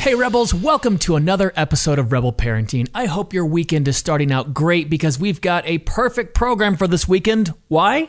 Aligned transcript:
Hey, 0.00 0.14
Rebels, 0.14 0.54
welcome 0.54 0.96
to 1.00 1.16
another 1.16 1.52
episode 1.56 1.98
of 1.98 2.10
Rebel 2.10 2.32
Parenting. 2.32 2.88
I 2.94 3.04
hope 3.04 3.34
your 3.34 3.44
weekend 3.44 3.86
is 3.86 3.98
starting 3.98 4.32
out 4.32 4.54
great 4.54 4.88
because 4.88 5.18
we've 5.18 5.42
got 5.42 5.66
a 5.66 5.76
perfect 5.76 6.34
program 6.34 6.78
for 6.78 6.88
this 6.88 7.06
weekend. 7.06 7.52
Why? 7.68 8.08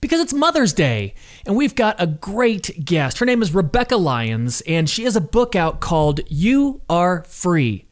Because 0.00 0.20
it's 0.20 0.32
Mother's 0.32 0.72
Day, 0.72 1.14
and 1.44 1.56
we've 1.56 1.74
got 1.74 2.00
a 2.00 2.06
great 2.06 2.84
guest. 2.84 3.18
Her 3.18 3.26
name 3.26 3.42
is 3.42 3.52
Rebekah 3.52 3.96
Lyons, 3.96 4.60
and 4.68 4.88
she 4.88 5.02
has 5.02 5.16
a 5.16 5.20
book 5.20 5.56
out 5.56 5.80
called 5.80 6.20
You 6.28 6.80
Are 6.88 7.24
Free. 7.24 7.86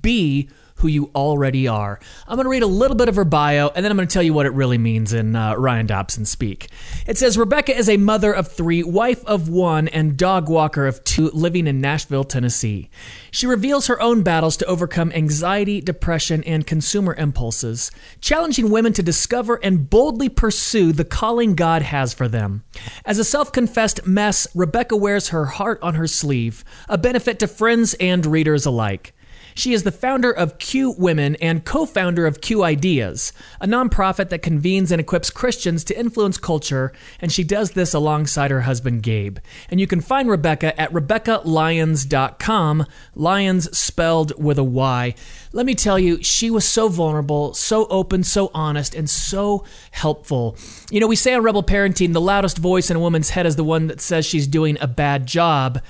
Be 0.00 0.48
who 0.76 0.88
you 0.88 1.10
already 1.14 1.66
are. 1.68 1.98
I'm 2.26 2.36
going 2.36 2.44
to 2.44 2.50
read 2.50 2.62
a 2.62 2.66
little 2.66 2.96
bit 2.96 3.08
of 3.08 3.16
her 3.16 3.24
bio, 3.24 3.68
and 3.74 3.84
then 3.84 3.90
I'm 3.90 3.96
going 3.96 4.08
to 4.08 4.12
tell 4.12 4.22
you 4.22 4.34
what 4.34 4.46
it 4.46 4.52
really 4.52 4.78
means 4.78 5.12
in 5.12 5.34
uh, 5.34 5.54
Ryan 5.54 5.86
Dobson 5.86 6.24
speak. 6.24 6.68
It 7.06 7.16
says 7.18 7.38
Rebekah 7.38 7.76
is 7.76 7.88
a 7.88 7.96
mother 7.96 8.32
of 8.32 8.52
three, 8.52 8.82
wife 8.82 9.24
of 9.24 9.48
one, 9.48 9.88
and 9.88 10.16
dog 10.16 10.48
walker 10.48 10.86
of 10.86 11.02
two, 11.04 11.30
living 11.30 11.66
in 11.66 11.80
Nashville, 11.80 12.24
Tennessee. 12.24 12.90
She 13.30 13.46
reveals 13.46 13.86
her 13.86 14.00
own 14.00 14.22
battles 14.22 14.56
to 14.58 14.66
overcome 14.66 15.12
anxiety, 15.12 15.80
depression, 15.80 16.44
and 16.44 16.66
consumer 16.66 17.14
impulses, 17.14 17.90
challenging 18.20 18.70
women 18.70 18.92
to 18.94 19.02
discover 19.02 19.56
and 19.62 19.88
boldly 19.88 20.28
pursue 20.28 20.92
the 20.92 21.04
calling 21.04 21.54
God 21.54 21.82
has 21.82 22.12
for 22.12 22.28
them. 22.28 22.64
As 23.04 23.18
a 23.18 23.24
self 23.24 23.52
confessed 23.52 24.06
mess, 24.06 24.46
Rebecca 24.54 24.96
wears 24.96 25.28
her 25.28 25.46
heart 25.46 25.78
on 25.82 25.94
her 25.94 26.06
sleeve, 26.06 26.64
a 26.88 26.98
benefit 26.98 27.38
to 27.38 27.48
friends 27.48 27.94
and 27.94 28.24
readers 28.26 28.66
alike. 28.66 29.14
She 29.56 29.72
is 29.72 29.84
the 29.84 29.90
founder 29.90 30.30
of 30.30 30.58
Q 30.58 30.90
Women 30.98 31.34
and 31.36 31.64
co 31.64 31.86
founder 31.86 32.26
of 32.26 32.42
Q 32.42 32.62
Ideas, 32.62 33.32
a 33.58 33.66
nonprofit 33.66 34.28
that 34.28 34.42
convenes 34.42 34.92
and 34.92 35.00
equips 35.00 35.30
Christians 35.30 35.82
to 35.84 35.98
influence 35.98 36.36
culture, 36.36 36.92
and 37.22 37.32
she 37.32 37.42
does 37.42 37.70
this 37.70 37.94
alongside 37.94 38.50
her 38.50 38.60
husband 38.60 39.02
Gabe. 39.02 39.38
And 39.70 39.80
you 39.80 39.86
can 39.86 40.02
find 40.02 40.28
Rebekah 40.28 40.78
at 40.78 40.92
RebekahLyons.com, 40.92 42.86
Lyons 43.14 43.78
spelled 43.78 44.42
with 44.42 44.58
a 44.58 44.64
Y. 44.64 45.14
Let 45.52 45.64
me 45.64 45.74
tell 45.74 45.98
you, 45.98 46.22
she 46.22 46.50
was 46.50 46.66
so 46.66 46.90
vulnerable, 46.90 47.54
so 47.54 47.86
open, 47.86 48.24
so 48.24 48.50
honest, 48.52 48.94
and 48.94 49.08
so 49.08 49.64
helpful. 49.90 50.58
You 50.90 51.00
know, 51.00 51.06
we 51.06 51.16
say 51.16 51.32
on 51.32 51.42
Rebel 51.42 51.62
Parenting, 51.62 52.12
the 52.12 52.20
loudest 52.20 52.58
voice 52.58 52.90
in 52.90 52.96
a 52.98 53.00
woman's 53.00 53.30
head 53.30 53.46
is 53.46 53.56
the 53.56 53.64
one 53.64 53.86
that 53.86 54.02
says 54.02 54.26
she's 54.26 54.46
doing 54.46 54.76
a 54.82 54.86
bad 54.86 55.24
job. 55.24 55.80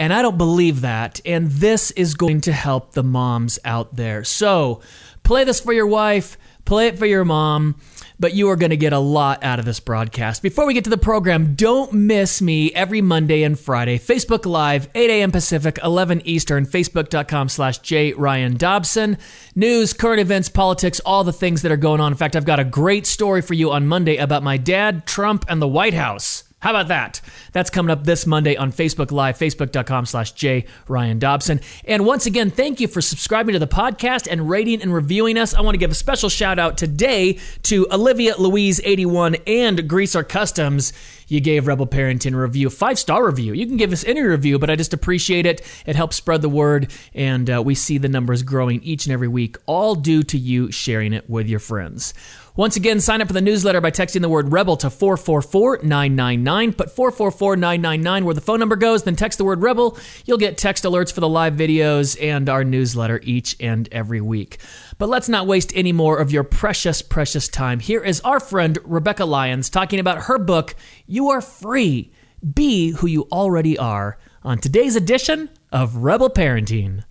And 0.00 0.14
I 0.14 0.22
don't 0.22 0.38
believe 0.38 0.80
that. 0.80 1.20
And 1.26 1.50
this 1.50 1.90
is 1.90 2.14
going 2.14 2.40
to 2.42 2.52
help 2.52 2.92
the 2.92 3.02
moms 3.02 3.58
out 3.66 3.96
there. 3.96 4.24
So 4.24 4.80
play 5.24 5.44
this 5.44 5.60
for 5.60 5.74
your 5.74 5.86
wife, 5.86 6.38
play 6.64 6.86
it 6.86 6.98
for 6.98 7.04
your 7.04 7.26
mom, 7.26 7.76
but 8.18 8.32
you 8.32 8.48
are 8.48 8.56
going 8.56 8.70
to 8.70 8.78
get 8.78 8.94
a 8.94 8.98
lot 8.98 9.44
out 9.44 9.58
of 9.58 9.66
this 9.66 9.78
broadcast. 9.78 10.42
Before 10.42 10.64
we 10.64 10.72
get 10.72 10.84
to 10.84 10.90
the 10.90 10.96
program, 10.96 11.54
don't 11.54 11.92
miss 11.92 12.40
me 12.40 12.72
every 12.72 13.02
Monday 13.02 13.42
and 13.42 13.60
Friday. 13.60 13.98
Facebook 13.98 14.46
Live, 14.46 14.88
8 14.94 15.10
a.m. 15.10 15.32
Pacific, 15.32 15.78
11 15.84 16.22
Eastern, 16.24 16.64
facebook.com 16.64 17.50
slash 17.50 17.80
J. 17.80 18.14
Ryan 18.14 18.56
Dobson. 18.56 19.18
News, 19.54 19.92
current 19.92 20.20
events, 20.20 20.48
politics, 20.48 21.00
all 21.04 21.24
the 21.24 21.32
things 21.32 21.60
that 21.60 21.72
are 21.72 21.76
going 21.76 22.00
on. 22.00 22.10
In 22.10 22.16
fact, 22.16 22.36
I've 22.36 22.46
got 22.46 22.58
a 22.58 22.64
great 22.64 23.06
story 23.06 23.42
for 23.42 23.52
you 23.52 23.70
on 23.70 23.86
Monday 23.86 24.16
about 24.16 24.42
my 24.42 24.56
dad, 24.56 25.04
Trump, 25.06 25.44
and 25.46 25.60
the 25.60 25.68
White 25.68 25.94
House. 25.94 26.44
How 26.60 26.70
about 26.70 26.88
that? 26.88 27.22
That's 27.52 27.70
coming 27.70 27.90
up 27.90 28.04
this 28.04 28.26
Monday 28.26 28.54
on 28.54 28.70
Facebook 28.70 29.10
Live, 29.10 29.38
facebook.com 29.38 30.04
slash 30.04 30.32
J. 30.32 30.66
Ryan 30.88 31.18
Dobson. 31.18 31.60
And 31.86 32.04
once 32.04 32.26
again, 32.26 32.50
thank 32.50 32.80
you 32.80 32.86
for 32.86 33.00
subscribing 33.00 33.54
to 33.54 33.58
the 33.58 33.66
podcast 33.66 34.28
and 34.30 34.48
rating 34.48 34.82
and 34.82 34.92
reviewing 34.92 35.38
us. 35.38 35.54
I 35.54 35.62
want 35.62 35.74
to 35.74 35.78
give 35.78 35.90
a 35.90 35.94
special 35.94 36.28
shout 36.28 36.58
out 36.58 36.76
today 36.76 37.38
to 37.62 37.86
Olivia 37.90 38.36
Louise 38.36 38.78
81 38.84 39.36
and 39.46 39.88
Greaser 39.88 40.22
Customs. 40.22 40.92
You 41.30 41.40
gave 41.40 41.68
Rebel 41.68 41.86
Parenting 41.86 42.34
a 42.34 42.36
review, 42.36 42.68
five 42.70 42.98
star 42.98 43.24
review. 43.24 43.52
You 43.52 43.64
can 43.64 43.76
give 43.76 43.92
us 43.92 44.02
any 44.04 44.20
review, 44.20 44.58
but 44.58 44.68
I 44.68 44.74
just 44.74 44.92
appreciate 44.92 45.46
it. 45.46 45.62
It 45.86 45.94
helps 45.94 46.16
spread 46.16 46.42
the 46.42 46.48
word, 46.48 46.90
and 47.14 47.48
uh, 47.48 47.62
we 47.64 47.76
see 47.76 47.98
the 47.98 48.08
numbers 48.08 48.42
growing 48.42 48.82
each 48.82 49.06
and 49.06 49.12
every 49.12 49.28
week, 49.28 49.56
all 49.66 49.94
due 49.94 50.24
to 50.24 50.36
you 50.36 50.72
sharing 50.72 51.12
it 51.12 51.30
with 51.30 51.46
your 51.46 51.60
friends. 51.60 52.14
Once 52.56 52.74
again, 52.74 53.00
sign 53.00 53.22
up 53.22 53.28
for 53.28 53.32
the 53.32 53.40
newsletter 53.40 53.80
by 53.80 53.92
texting 53.92 54.22
the 54.22 54.28
word 54.28 54.50
rebel 54.50 54.76
to 54.76 54.88
444-999. 54.88 56.76
Put 56.76 56.94
444-999 56.94 58.24
where 58.24 58.34
the 58.34 58.40
phone 58.40 58.58
number 58.58 58.76
goes, 58.76 59.04
then 59.04 59.14
text 59.14 59.38
the 59.38 59.44
word 59.44 59.62
rebel. 59.62 59.96
You'll 60.26 60.36
get 60.36 60.58
text 60.58 60.84
alerts 60.84 61.12
for 61.12 61.20
the 61.20 61.28
live 61.28 61.54
videos 61.54 62.20
and 62.20 62.48
our 62.48 62.64
newsletter 62.64 63.20
each 63.22 63.56
and 63.60 63.88
every 63.92 64.20
week. 64.20 64.58
But 65.00 65.08
let's 65.08 65.30
not 65.30 65.46
waste 65.46 65.72
any 65.74 65.92
more 65.92 66.18
of 66.18 66.30
your 66.30 66.44
precious, 66.44 67.00
precious 67.00 67.48
time. 67.48 67.80
Here 67.80 68.04
is 68.04 68.20
our 68.20 68.38
friend 68.38 68.78
Rebekah 68.84 69.24
Lyons 69.24 69.70
talking 69.70 69.98
about 69.98 70.24
her 70.24 70.38
book, 70.38 70.74
You 71.06 71.30
Are 71.30 71.40
Free. 71.40 72.12
Be 72.52 72.90
who 72.90 73.06
you 73.06 73.26
already 73.32 73.78
are 73.78 74.18
on 74.42 74.58
today's 74.58 74.96
edition 74.96 75.48
of 75.72 75.96
Rebel 75.96 76.28
Parenting. 76.28 77.02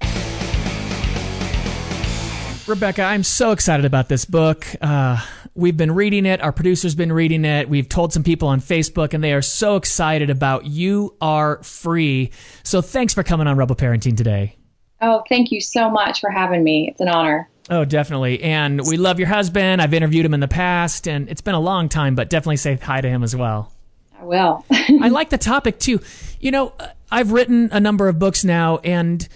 Rebekah, 2.68 3.02
I'm 3.02 3.24
so 3.24 3.54
excited 3.54 3.88
about 3.88 4.08
this 4.08 4.24
book. 4.24 4.68
Uh, 4.80 5.26
we've 5.56 5.76
been 5.76 5.96
reading 5.96 6.28
it. 6.28 6.42
Our 6.42 6.52
producer's 6.52 6.94
been 6.94 7.12
reading 7.12 7.44
it. 7.44 7.70
We've 7.70 7.90
told 7.90 8.14
some 8.14 8.22
people 8.22 8.50
on 8.50 8.62
Facebook, 8.62 9.16
and 9.16 9.24
they 9.24 9.34
are 9.34 9.42
so 9.42 9.78
excited 9.78 10.30
about 10.30 10.68
You 10.68 11.16
Are 11.22 11.64
Free. 11.64 12.30
So 12.62 12.84
thanks 12.84 13.16
for 13.16 13.24
coming 13.24 13.48
on 13.48 13.58
Rebel 13.58 13.76
Parenting 13.76 14.16
today. 14.16 14.58
Oh, 15.02 15.24
thank 15.28 15.52
you 15.52 15.60
so 15.60 15.90
much 15.90 16.20
for 16.20 16.30
having 16.30 16.64
me. 16.64 16.90
It's 16.92 17.02
an 17.02 17.08
honor. 17.08 17.49
Oh, 17.70 17.86
definitely. 17.86 18.42
And 18.42 18.82
we 18.88 18.98
love 18.98 19.20
your 19.20 19.28
husband. 19.28 19.82
I've 19.82 19.94
interviewed 19.94 20.26
him 20.26 20.34
in 20.34 20.40
the 20.40 20.48
past, 20.48 21.08
and 21.08 21.30
it's 21.30 21.42
been 21.42 21.56
a 21.56 21.60
long 21.60 21.88
time, 21.88 22.16
but 22.16 22.30
definitely 22.30 22.58
say 22.58 22.76
hi 22.76 23.02
to 23.02 23.08
him 23.08 23.24
as 23.24 23.36
well. 23.36 23.72
I 24.20 24.26
will. 24.26 24.66
I 24.72 25.10
like 25.10 25.30
the 25.30 25.38
topic 25.38 25.80
too. 25.80 26.02
You 26.40 26.52
know, 26.52 26.74
uh, 26.80 26.88
I've 27.12 27.32
written 27.32 27.70
a 27.72 27.80
number 27.80 28.08
of 28.08 28.18
books 28.18 28.44
now, 28.44 28.78
and 28.78 29.28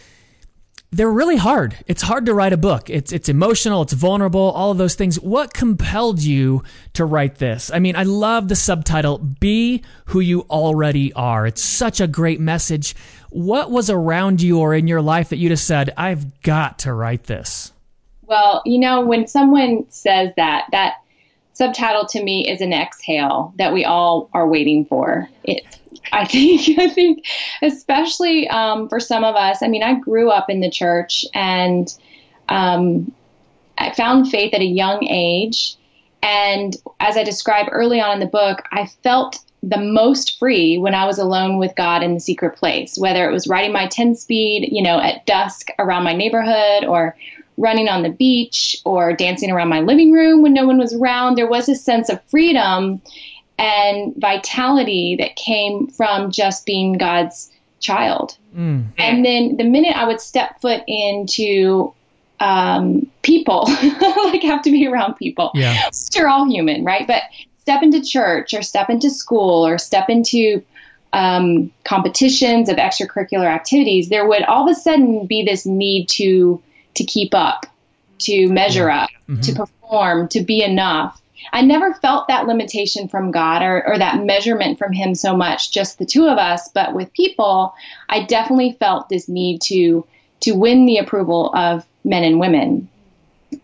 they're 0.92 1.12
really 1.12 1.38
hard. 1.38 1.76
It's 1.88 2.02
hard 2.02 2.26
to 2.26 2.34
write 2.34 2.54
a 2.54 2.58
book. 2.58 2.90
It's 2.90 3.12
it's 3.12 3.30
emotional, 3.30 3.82
it's 3.84 3.94
vulnerable, 3.94 4.52
all 4.52 4.72
of 4.72 4.78
those 4.78 4.96
things. 4.96 5.20
What 5.20 5.54
compelled 5.54 6.22
you 6.22 6.64
to 6.94 7.06
write 7.06 7.36
this? 7.36 7.72
I 7.72 7.80
mean, 7.80 7.96
I 7.96 8.04
love 8.04 8.48
the 8.48 8.56
subtitle 8.56 9.18
Be 9.20 9.84
Who 10.06 10.20
You 10.20 10.42
Already 10.50 11.14
Are. 11.14 11.46
It's 11.48 11.64
such 11.64 12.00
a 12.00 12.08
great 12.08 12.40
message. 12.40 12.96
What 13.30 13.72
was 13.72 13.90
around 13.90 14.42
you 14.42 14.60
or 14.60 14.74
in 14.74 14.88
your 14.88 15.02
life 15.02 15.30
that 15.30 15.38
you 15.38 15.50
just 15.50 15.66
said, 15.66 15.94
I've 15.98 16.42
got 16.42 16.80
to 16.80 16.94
write 16.94 17.24
this? 17.24 17.73
Well, 18.34 18.64
you 18.66 18.80
know, 18.80 19.06
when 19.06 19.28
someone 19.28 19.86
says 19.90 20.34
that, 20.38 20.66
that 20.72 20.96
subtitle 21.54 22.08
to 22.08 22.24
me 22.24 22.50
is 22.50 22.62
an 22.62 22.74
exhale 22.74 23.54
that 23.60 23.74
we 23.74 23.86
all 23.86 24.28
are 24.34 24.48
waiting 24.48 24.86
for. 24.86 25.30
It 25.44 25.64
I 26.12 26.26
think 26.26 26.68
I 26.80 26.90
think 26.90 27.28
especially 27.62 28.48
um, 28.48 28.90
for 28.90 29.00
some 29.00 29.24
of 29.24 29.36
us. 29.36 29.62
I 29.62 29.68
mean, 29.68 29.84
I 29.84 30.00
grew 30.00 30.32
up 30.32 30.50
in 30.50 30.62
the 30.62 30.72
church 30.72 31.28
and 31.36 31.96
um, 32.50 33.12
I 33.78 33.94
found 33.94 34.32
faith 34.32 34.56
at 34.56 34.62
a 34.62 34.66
young 34.66 35.04
age. 35.04 35.76
And 36.24 36.76
as 37.00 37.18
I 37.18 37.24
describe 37.24 37.68
early 37.72 38.02
on 38.02 38.14
in 38.14 38.20
the 38.20 38.26
book, 38.26 38.64
I 38.72 38.88
felt 39.04 39.38
the 39.62 39.78
most 39.78 40.40
free 40.40 40.80
when 40.80 40.96
I 40.96 41.06
was 41.06 41.20
alone 41.20 41.60
with 41.60 41.76
God 41.76 42.02
in 42.02 42.16
the 42.16 42.20
secret 42.20 42.58
place, 42.58 42.98
whether 42.98 43.30
it 43.30 43.32
was 43.32 43.48
riding 43.48 43.72
my 43.72 43.86
10 43.86 44.16
speed, 44.16 44.70
you 44.72 44.82
know, 44.82 45.00
at 45.00 45.28
dusk 45.28 45.68
around 45.78 46.04
my 46.04 46.14
neighborhood 46.14 46.84
or 46.86 47.16
running 47.58 47.88
on 47.88 48.04
the 48.04 48.10
beach 48.10 48.78
or 48.86 49.14
dancing 49.14 49.52
around 49.52 49.70
my 49.70 49.82
living 49.82 50.12
room 50.12 50.42
when 50.42 50.54
no 50.54 50.66
one 50.66 50.78
was 50.78 50.94
around. 50.94 51.36
There 51.36 51.50
was 51.50 51.70
a 51.70 51.76
sense 51.76 52.10
of 52.10 52.24
freedom 52.26 53.02
and 53.58 54.14
vitality 54.18 55.16
that 55.20 55.36
came 55.36 55.88
from 55.88 56.32
just 56.32 56.66
being 56.66 56.94
God's 56.94 57.52
child. 57.80 58.38
Mm. 58.56 58.88
And 58.98 59.26
then 59.26 59.58
the 59.58 59.64
minute 59.64 59.96
I 59.96 60.06
would 60.06 60.22
step 60.22 60.62
foot 60.62 60.82
into 60.88 61.94
um, 62.40 63.08
people, 63.22 63.66
like 64.26 64.42
have 64.44 64.64
to 64.64 64.72
be 64.72 64.88
around 64.88 65.16
people. 65.16 65.52
Yeah. 65.54 65.90
We're 66.16 66.28
all 66.28 66.50
human, 66.50 66.84
right? 66.84 67.06
But 67.06 67.24
step 67.60 67.84
into 67.84 68.02
church 68.02 68.54
or 68.54 68.62
step 68.62 68.90
into 68.90 69.10
school 69.10 69.66
or 69.66 69.78
step 69.78 70.10
into 70.10 70.64
um, 71.14 71.72
competitions 71.86 72.70
of 72.70 72.78
extracurricular 72.78 73.46
activities, 73.46 74.10
there 74.10 74.28
would 74.28 74.44
all 74.44 74.68
of 74.68 74.76
a 74.76 74.80
sudden 74.80 75.28
be 75.28 75.44
this 75.44 75.66
need 75.66 76.10
to 76.10 76.62
to 76.96 77.04
keep 77.04 77.34
up, 77.34 77.66
to 78.20 78.48
measure 78.50 78.90
up, 78.90 79.10
mm-hmm. 79.28 79.42
to 79.42 79.54
perform, 79.54 80.28
to 80.30 80.42
be 80.42 80.64
enough. 80.64 81.22
I 81.52 81.62
never 81.62 81.94
felt 81.96 82.30
that 82.30 82.48
limitation 82.48 83.10
from 83.10 83.32
God 83.32 83.62
or, 83.62 83.86
or 83.86 83.98
that 83.98 84.24
measurement 84.24 84.78
from 84.78 84.94
Him 84.94 85.14
so 85.14 85.36
much, 85.36 85.72
just 85.72 86.00
the 86.00 86.06
two 86.06 86.28
of 86.28 86.38
us. 86.38 86.70
But 86.70 86.94
with 86.94 87.14
people, 87.14 87.74
I 88.08 88.24
definitely 88.24 88.78
felt 88.80 89.10
this 89.10 89.28
need 89.28 89.62
to 89.64 90.06
to 90.42 90.52
win 90.54 90.86
the 90.86 90.98
approval 90.98 91.54
of 91.56 91.86
men 92.04 92.24
and 92.24 92.40
women 92.40 92.90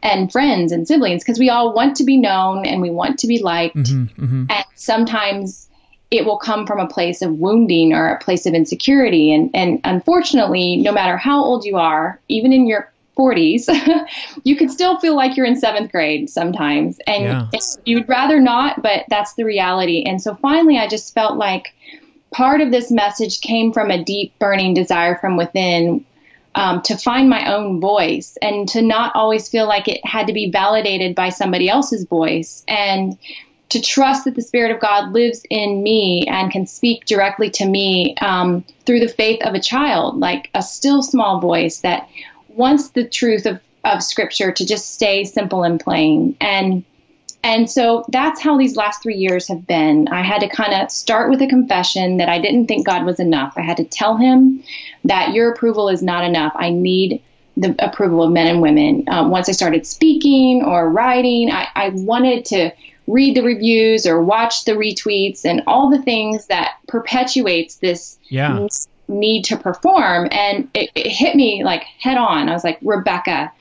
and 0.02 0.32
friends 0.32 0.72
and 0.72 0.88
siblings 0.88 1.24
because 1.24 1.40
we 1.40 1.50
all 1.50 1.74
want 1.74 1.98
to 1.98 2.04
be 2.04 2.18
known 2.18 2.66
and 2.66 2.82
we 2.82 2.90
want 2.90 3.20
to 3.20 3.28
be 3.28 3.42
liked. 3.42 3.76
Mm-hmm, 3.76 4.24
mm-hmm. 4.24 4.46
And 4.50 4.66
sometimes 4.76 5.68
it 6.12 6.26
will 6.26 6.38
come 6.38 6.66
from 6.66 6.80
a 6.80 6.88
place 6.88 7.22
of 7.22 7.34
wounding 7.34 7.94
or 7.94 8.08
a 8.08 8.20
place 8.20 8.46
of 8.46 8.54
insecurity. 8.54 9.34
And, 9.34 9.52
and 9.54 9.82
unfortunately, 9.84 10.78
no 10.78 10.92
matter 10.92 11.18
how 11.18 11.44
old 11.44 11.66
you 11.66 11.78
are, 11.78 12.20
even 12.28 12.54
in 12.54 12.66
your 12.66 12.92
40s, 13.20 13.68
you 14.44 14.56
could 14.56 14.72
still 14.72 15.00
feel 15.00 15.16
like 15.16 15.36
you're 15.36 15.46
in 15.46 15.58
seventh 15.58 15.92
grade 15.92 16.30
sometimes. 16.30 17.00
And 17.06 17.24
yeah. 17.24 17.60
you'd 17.86 18.08
rather 18.08 18.40
not, 18.40 18.82
but 18.82 19.04
that's 19.10 19.34
the 19.34 19.44
reality. 19.44 20.04
And 20.06 20.22
so 20.22 20.36
finally, 20.36 20.78
I 20.78 20.88
just 20.88 21.14
felt 21.14 21.38
like 21.38 21.74
part 22.32 22.62
of 22.62 22.72
this 22.72 22.90
message 22.92 23.42
came 23.42 23.74
from 23.74 23.92
a 23.92 24.04
deep 24.04 24.38
burning 24.40 24.74
desire 24.74 25.18
from 25.18 25.36
within 25.36 26.06
um, 26.56 26.82
to 26.84 26.98
find 26.98 27.30
my 27.30 27.54
own 27.54 27.80
voice 27.80 28.38
and 28.42 28.68
to 28.70 28.82
not 28.82 29.16
always 29.16 29.50
feel 29.50 29.68
like 29.68 29.88
it 29.88 30.06
had 30.06 30.28
to 30.28 30.34
be 30.34 30.50
validated 30.50 31.16
by 31.16 31.30
somebody 31.30 31.70
else's 31.70 32.06
voice 32.06 32.64
and 32.68 33.18
to 33.70 33.82
trust 33.82 34.26
that 34.26 34.36
the 34.36 34.42
Spirit 34.42 34.72
of 34.72 34.82
God 34.82 35.14
lives 35.14 35.44
in 35.50 35.84
me 35.84 36.26
and 36.28 36.52
can 36.52 36.66
speak 36.66 37.06
directly 37.06 37.52
to 37.52 37.68
me 37.68 38.16
um, 38.20 38.66
through 38.86 39.00
the 39.00 39.08
faith 39.08 39.44
of 39.44 39.54
a 39.54 39.62
child, 39.62 40.20
like 40.20 40.50
a 40.56 40.64
still 40.64 41.04
small 41.04 41.40
voice 41.40 41.82
that 41.82 42.10
wants 42.60 42.90
the 42.90 43.08
truth 43.08 43.48
of, 43.48 43.60
of 43.84 44.04
Scripture 44.04 44.52
to 44.52 44.66
just 44.66 44.94
stay 44.94 45.24
simple 45.24 45.64
and 45.64 45.80
plain. 45.80 46.36
And 46.40 46.84
and 47.42 47.72
so 47.72 48.04
that's 48.10 48.42
how 48.42 48.58
these 48.58 48.76
last 48.76 49.02
three 49.02 49.16
years 49.16 49.48
have 49.48 49.66
been. 49.66 50.10
I 50.10 50.24
had 50.24 50.42
to 50.42 50.50
kind 50.50 50.74
of 50.74 50.92
start 50.92 51.30
with 51.30 51.42
a 51.42 51.48
confession 51.48 52.18
that 52.18 52.28
I 52.28 52.38
didn't 52.40 52.68
think 52.68 52.86
God 52.86 53.06
was 53.06 53.20
enough. 53.20 53.54
I 53.56 53.62
had 53.62 53.78
to 53.78 53.86
tell 53.86 54.18
him 54.18 54.62
that 55.06 55.34
your 55.34 55.50
approval 55.54 55.88
is 55.88 56.04
not 56.04 56.26
enough. 56.26 56.52
I 56.56 56.70
need 56.70 57.24
the 57.56 57.76
approval 57.80 58.24
of 58.24 58.34
men 58.34 58.48
and 58.48 58.62
women. 58.62 59.06
Um, 59.08 59.32
once 59.32 59.48
I 59.48 59.54
started 59.54 59.88
speaking 59.88 60.64
or 60.66 60.90
writing, 60.90 61.50
I, 61.50 61.68
I 61.76 61.90
wanted 61.90 62.44
to 62.46 62.72
read 63.08 63.36
the 63.36 63.44
reviews 63.44 64.06
or 64.06 64.22
watch 64.22 64.66
the 64.66 64.74
retweets 64.74 65.46
and 65.46 65.64
all 65.66 65.90
the 65.90 66.02
things 66.02 66.48
that 66.48 66.76
perpetuates 66.88 67.78
this 67.78 68.18
yeah. 68.28 68.68
Need 69.10 69.46
to 69.46 69.58
perform. 69.58 70.30
And 70.32 70.70
it, 70.74 70.92
it 70.96 71.08
hit 71.08 71.36
me 71.36 71.64
like 71.64 71.84
head 72.00 72.18
on. 72.18 72.48
I 72.48 72.54
was 72.54 72.64
like, 72.64 72.80
Rebekah, 72.82 73.52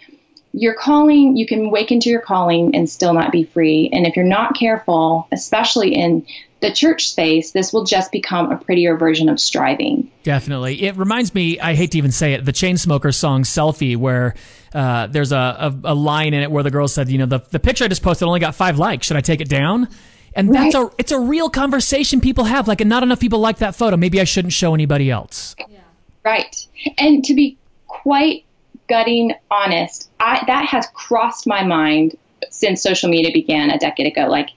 your 0.53 0.75
calling, 0.75 1.37
you 1.37 1.47
can 1.47 1.71
wake 1.71 1.91
into 1.91 2.11
your 2.11 2.21
calling 2.21 2.75
and 2.75 2.89
still 2.89 3.13
not 3.13 3.33
be 3.33 3.45
free. 3.45 3.91
And 3.93 4.07
if 4.07 4.15
you're 4.15 4.25
not 4.25 4.55
careful, 4.55 5.27
especially 5.33 5.95
in 5.95 6.27
the 6.61 6.73
church 6.73 7.11
space, 7.11 7.53
this 7.53 7.73
will 7.73 7.85
just 7.85 8.11
become 8.11 8.51
a 8.51 8.57
prettier 8.57 8.97
version 8.97 9.29
of 9.29 9.39
striving. 9.39 10.11
Definitely. 10.25 10.83
It 10.83 10.97
reminds 10.97 11.35
me, 11.35 11.61
I 11.61 11.75
hate 11.75 11.93
to 11.93 11.99
even 11.99 12.11
say 12.11 12.33
it, 12.33 12.45
the 12.45 12.53
Chainsmokers 12.53 13.15
song 13.15 13.45
Selfie, 13.45 13.97
where 13.97 14.35
uh, 14.75 15.07
there's 15.07 15.33
a, 15.33 15.37
a, 15.37 15.93
a, 15.93 15.95
line 15.95 16.35
in 16.35 16.43
it 16.43 16.51
where 16.51 16.63
the 16.63 16.71
girl 16.71 16.89
said, 16.89 17.09
you 17.09 17.19
know, 17.19 17.27
the, 17.27 17.39
the 17.51 17.61
picture 17.61 17.85
I 17.85 17.89
just 17.89 18.03
posted 18.03 18.27
only 18.27 18.41
got 18.41 18.55
five 18.55 18.79
likes. 18.79 19.07
Should 19.07 19.17
I 19.17 19.21
take 19.21 19.41
it 19.41 19.49
down? 19.49 19.89
And 20.35 20.55
that's 20.55 20.75
right. 20.75 20.85
a 20.85 20.91
it's 20.99 21.13
a 21.13 21.19
real 21.19 21.51
conversation 21.51 22.21
people 22.21 22.45
have. 22.45 22.69
Like, 22.69 22.81
and 22.81 22.89
not 22.89 23.03
enough 23.03 23.21
people 23.21 23.39
like 23.39 23.59
that 23.59 23.75
photo. 23.75 23.97
Maybe 23.97 24.21
I 24.21 24.25
shouldn't 24.25 24.53
show 24.53 24.75
anybody 24.75 25.11
else. 25.11 25.57
Yeah. 25.59 25.79
Right. 26.25 26.67
And 26.99 27.25
to 27.25 27.35
be 27.35 27.59
quite 27.87 28.45
gutting 28.89 29.35
honest, 29.51 30.11
I, 30.21 30.43
that 30.47 30.67
has 30.67 30.87
crossed 30.95 31.47
my 31.47 31.65
mind 31.65 32.17
since 32.51 32.83
social 32.83 33.11
media 33.11 33.33
began 33.33 33.71
a 33.71 33.79
decade 33.79 34.07
ago. 34.07 34.29
Like, 34.29 34.51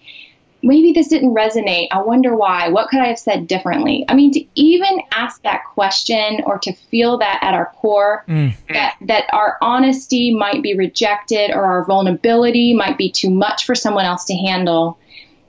maybe 0.63 0.93
this 0.93 1.07
didn't 1.07 1.33
resonate. 1.33 1.87
I 1.91 2.01
wonder 2.01 2.35
why. 2.35 2.69
What 2.69 2.89
could 2.89 2.99
I 2.99 3.07
have 3.07 3.19
said 3.19 3.47
differently? 3.47 4.05
I 4.07 4.13
mean, 4.13 4.31
to 4.33 4.45
even 4.55 5.01
ask 5.11 5.41
that 5.43 5.63
question 5.73 6.41
or 6.45 6.59
to 6.59 6.73
feel 6.73 7.17
that 7.17 7.39
at 7.41 7.53
our 7.53 7.73
core, 7.77 8.23
mm. 8.27 8.53
that, 8.69 8.95
that 9.01 9.25
our 9.33 9.57
honesty 9.61 10.33
might 10.33 10.61
be 10.61 10.75
rejected 10.75 11.51
or 11.51 11.65
our 11.65 11.85
vulnerability 11.85 12.73
might 12.73 12.97
be 12.97 13.11
too 13.11 13.29
much 13.29 13.65
for 13.65 13.75
someone 13.75 14.05
else 14.05 14.25
to 14.25 14.35
handle. 14.35 14.99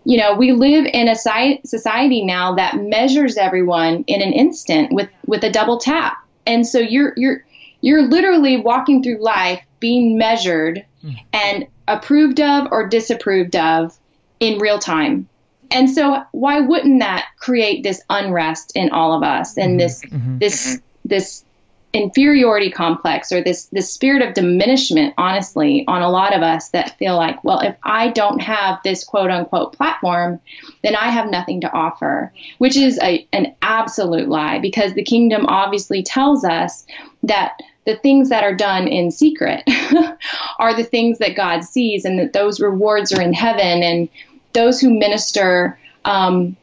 You 0.05 0.19
know, 0.19 0.35
we 0.35 0.53
live 0.53 0.87
in 0.93 1.09
a 1.09 1.15
society 1.15 2.25
now 2.25 2.55
that 2.57 2.77
measures 2.77 3.37
everyone 3.37 4.05
in 4.07 4.21
an 4.23 4.33
instant 4.33 4.93
with, 4.93 5.09
with 5.27 5.45
a 5.45 5.51
double 5.51 5.79
tap. 5.79 6.17
And 6.47 6.67
so 6.67 6.79
you're, 6.79 7.13
you're, 7.17 7.45
you're 7.81 8.03
literally 8.03 8.57
walking 8.57 9.03
through 9.03 9.23
life 9.23 9.63
being 9.81 10.19
measured 10.19 10.85
mm. 11.05 11.17
and 11.33 11.67
approved 11.87 12.41
of 12.41 12.69
or 12.71 12.89
disapproved 12.89 13.57
of 13.57 13.97
in 14.41 14.59
real 14.59 14.79
time. 14.79 15.29
And 15.71 15.91
so 15.91 16.23
why 16.33 16.61
wouldn't 16.61 17.01
that 17.01 17.29
create 17.39 17.83
this 17.83 18.03
unrest 18.11 18.73
in 18.75 18.91
all 18.91 19.17
of 19.17 19.23
us 19.23 19.57
and 19.57 19.71
mm-hmm. 19.71 19.79
this 19.79 20.03
mm-hmm. 20.03 20.39
this 20.39 20.83
this 21.05 21.45
inferiority 21.93 22.71
complex 22.71 23.33
or 23.33 23.43
this 23.43 23.67
this 23.67 23.93
spirit 23.93 24.23
of 24.23 24.33
diminishment 24.33 25.13
honestly 25.19 25.85
on 25.87 26.01
a 26.01 26.11
lot 26.11 26.35
of 26.35 26.43
us 26.43 26.71
that 26.71 26.97
feel 26.99 27.17
like 27.17 27.45
well 27.45 27.61
if 27.61 27.77
I 27.83 28.09
don't 28.09 28.41
have 28.41 28.79
this 28.83 29.05
quote 29.05 29.31
unquote 29.31 29.75
platform 29.75 30.41
then 30.83 30.97
I 30.97 31.11
have 31.11 31.29
nothing 31.29 31.61
to 31.61 31.73
offer 31.73 32.33
which 32.57 32.77
is 32.77 32.99
a, 33.03 33.27
an 33.33 33.55
absolute 33.61 34.29
lie 34.29 34.59
because 34.59 34.95
the 34.95 35.05
kingdom 35.05 35.45
obviously 35.47 36.03
tells 36.03 36.45
us 36.45 36.87
that 37.25 37.59
the 37.85 37.97
things 37.97 38.29
that 38.29 38.45
are 38.45 38.55
done 38.55 38.87
in 38.87 39.11
secret 39.11 39.63
are 40.59 40.75
the 40.75 40.85
things 40.85 41.19
that 41.19 41.37
God 41.37 41.65
sees, 41.65 42.05
and 42.05 42.19
that 42.19 42.33
those 42.33 42.61
rewards 42.61 43.13
are 43.13 43.21
in 43.21 43.33
heaven. 43.33 43.83
And 43.83 44.09
those 44.53 44.81
who 44.81 44.91
minister 44.91 45.79
um, 46.05 46.57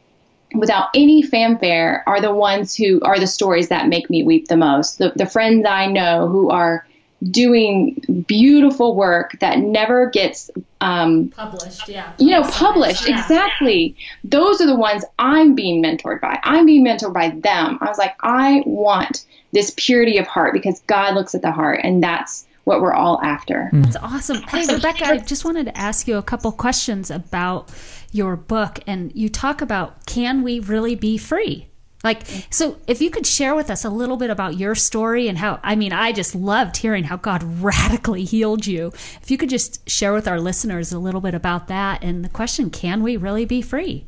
without 0.54 0.88
any 0.94 1.22
fanfare 1.22 2.02
are 2.06 2.20
the 2.20 2.34
ones 2.34 2.74
who 2.74 3.00
are 3.02 3.18
the 3.18 3.26
stories 3.26 3.68
that 3.68 3.88
make 3.88 4.10
me 4.10 4.22
weep 4.22 4.48
the 4.48 4.56
most. 4.56 4.98
The, 4.98 5.12
the 5.16 5.26
friends 5.26 5.66
I 5.66 5.86
know 5.86 6.28
who 6.28 6.50
are 6.50 6.86
doing 7.30 8.24
beautiful 8.26 8.96
work 8.96 9.38
that 9.40 9.58
never 9.58 10.08
gets 10.08 10.50
um, 10.80 11.28
published. 11.28 11.88
Yeah, 11.88 12.12
you 12.18 12.30
know, 12.30 12.42
published 12.44 13.08
yeah. 13.08 13.20
exactly. 13.20 13.96
Those 14.24 14.60
are 14.60 14.66
the 14.66 14.76
ones 14.76 15.04
I'm 15.18 15.54
being 15.54 15.82
mentored 15.82 16.20
by. 16.20 16.40
I'm 16.42 16.64
being 16.66 16.84
mentored 16.84 17.12
by 17.12 17.30
them. 17.30 17.78
I 17.80 17.86
was 17.86 17.98
like, 17.98 18.16
I 18.20 18.62
want 18.64 19.26
this 19.52 19.72
purity 19.76 20.16
of 20.16 20.26
heart 20.26 20.52
because 20.52 20.80
God 20.86 21.14
looks 21.14 21.34
at 21.34 21.42
the 21.42 21.52
heart, 21.52 21.80
and 21.82 22.02
that's 22.02 22.46
what 22.64 22.80
we're 22.80 22.92
all 22.92 23.20
after. 23.22 23.70
Mm. 23.72 23.84
That's 23.84 23.96
awesome. 23.96 24.42
Hey, 24.42 24.66
Rebekah, 24.66 25.06
I 25.06 25.18
just 25.18 25.44
wanted 25.44 25.66
to 25.66 25.76
ask 25.76 26.06
you 26.06 26.16
a 26.16 26.22
couple 26.22 26.52
questions 26.52 27.10
about 27.10 27.70
your 28.12 28.36
book. 28.36 28.80
And 28.86 29.12
you 29.14 29.28
talk 29.28 29.62
about 29.62 30.06
can 30.06 30.42
we 30.42 30.60
really 30.60 30.94
be 30.94 31.18
free? 31.18 31.68
Like, 32.02 32.22
so 32.48 32.78
if 32.86 33.02
you 33.02 33.10
could 33.10 33.26
share 33.26 33.54
with 33.54 33.70
us 33.70 33.84
a 33.84 33.90
little 33.90 34.16
bit 34.16 34.30
about 34.30 34.56
your 34.56 34.74
story 34.74 35.28
and 35.28 35.36
how, 35.36 35.60
I 35.62 35.76
mean, 35.76 35.92
I 35.92 36.12
just 36.12 36.34
loved 36.34 36.78
hearing 36.78 37.04
how 37.04 37.16
God 37.16 37.42
radically 37.62 38.24
healed 38.24 38.66
you. 38.66 38.88
If 39.22 39.30
you 39.30 39.36
could 39.36 39.50
just 39.50 39.88
share 39.88 40.12
with 40.12 40.26
our 40.26 40.40
listeners 40.40 40.92
a 40.92 40.98
little 40.98 41.20
bit 41.20 41.34
about 41.34 41.68
that 41.68 42.02
and 42.02 42.24
the 42.24 42.30
question, 42.30 42.70
can 42.70 43.02
we 43.02 43.16
really 43.16 43.44
be 43.44 43.60
free? 43.60 44.06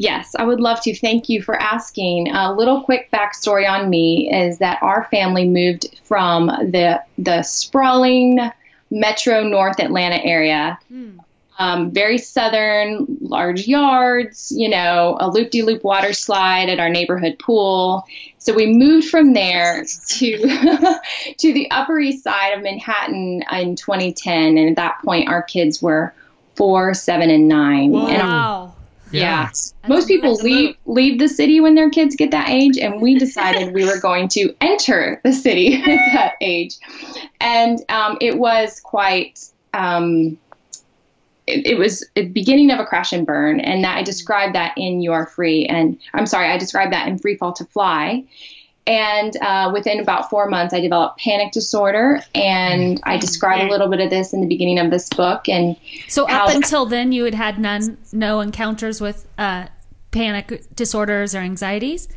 Yes, 0.00 0.36
I 0.38 0.44
would 0.44 0.60
love 0.60 0.80
to. 0.82 0.94
Thank 0.94 1.28
you 1.28 1.42
for 1.42 1.60
asking. 1.60 2.30
A 2.30 2.52
little 2.52 2.82
quick 2.84 3.10
backstory 3.10 3.68
on 3.68 3.90
me 3.90 4.30
is 4.32 4.58
that 4.58 4.80
our 4.80 5.08
family 5.10 5.48
moved 5.48 5.86
from 6.04 6.46
the 6.46 7.02
the 7.18 7.42
sprawling 7.42 8.38
metro 8.90 9.42
North 9.42 9.80
Atlanta 9.80 10.24
area. 10.24 10.78
Hmm. 10.88 11.18
Um, 11.60 11.90
very 11.90 12.18
southern, 12.18 13.18
large 13.20 13.66
yards, 13.66 14.52
you 14.56 14.68
know, 14.68 15.16
a 15.18 15.28
loop 15.28 15.50
de 15.50 15.62
loop 15.62 15.82
water 15.82 16.12
slide 16.12 16.68
at 16.68 16.78
our 16.78 16.88
neighborhood 16.88 17.36
pool. 17.40 18.06
So 18.38 18.54
we 18.54 18.66
moved 18.66 19.08
from 19.08 19.32
there 19.32 19.84
to 20.10 20.38
to 21.38 21.52
the 21.52 21.68
Upper 21.72 21.98
East 21.98 22.22
Side 22.22 22.50
of 22.50 22.62
Manhattan 22.62 23.42
in 23.50 23.74
2010, 23.74 24.58
and 24.58 24.70
at 24.70 24.76
that 24.76 25.02
point, 25.04 25.28
our 25.28 25.42
kids 25.42 25.82
were 25.82 26.14
four, 26.54 26.94
seven, 26.94 27.30
and 27.30 27.48
nine. 27.48 27.90
Wow. 27.90 28.06
And 28.06 28.67
yeah. 29.10 29.50
Most 29.86 30.08
people 30.08 30.34
leave 30.34 30.76
leave 30.86 31.18
the 31.18 31.28
city 31.28 31.60
when 31.60 31.74
their 31.74 31.90
kids 31.90 32.16
get 32.16 32.30
that 32.30 32.48
age, 32.48 32.78
and 32.78 33.00
we 33.00 33.18
decided 33.18 33.72
we 33.72 33.84
were 33.84 34.00
going 34.00 34.28
to 34.28 34.54
enter 34.60 35.20
the 35.24 35.32
city 35.32 35.74
at 35.86 36.12
that 36.12 36.34
age, 36.40 36.76
and 37.40 37.80
um, 37.88 38.18
it 38.20 38.38
was 38.38 38.80
quite. 38.80 39.40
Um, 39.74 40.38
it, 41.46 41.66
it, 41.66 41.78
was 41.78 42.04
the 42.14 42.26
beginning 42.26 42.70
of 42.70 42.78
a 42.78 42.84
crash 42.84 43.12
and 43.12 43.26
burn, 43.26 43.60
and 43.60 43.82
that 43.82 43.96
I 43.96 44.02
described 44.02 44.54
that 44.54 44.74
in 44.76 45.00
Your 45.00 45.26
Free, 45.26 45.64
and 45.64 45.98
I'm 46.12 46.26
sorry, 46.26 46.48
I 46.48 46.58
described 46.58 46.92
that 46.92 47.08
in 47.08 47.18
Free 47.18 47.36
Fall 47.36 47.54
to 47.54 47.64
Fly, 47.64 48.24
and 48.88 49.36
uh, 49.42 49.70
within 49.72 50.00
about 50.00 50.30
four 50.30 50.48
months, 50.48 50.72
I 50.72 50.80
developed 50.80 51.20
panic 51.20 51.52
disorder. 51.52 52.22
And 52.34 52.98
I 53.04 53.18
describe 53.18 53.68
a 53.68 53.70
little 53.70 53.88
bit 53.88 54.00
of 54.00 54.08
this 54.08 54.32
in 54.32 54.40
the 54.40 54.46
beginning 54.46 54.78
of 54.78 54.90
this 54.90 55.10
book. 55.10 55.46
And 55.46 55.76
so, 56.08 56.26
up 56.26 56.48
until 56.48 56.86
then, 56.86 57.12
you 57.12 57.24
had 57.24 57.34
had 57.34 57.58
none, 57.58 57.98
no 58.12 58.40
encounters 58.40 58.98
with 58.98 59.28
uh, 59.36 59.66
panic 60.10 60.64
disorders 60.74 61.34
or 61.34 61.40
anxieties. 61.40 62.08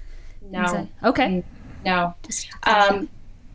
No. 0.49 0.87
Okay. 1.03 1.27
Mm, 1.27 1.43
no. 1.85 2.15
Um, 2.63 3.09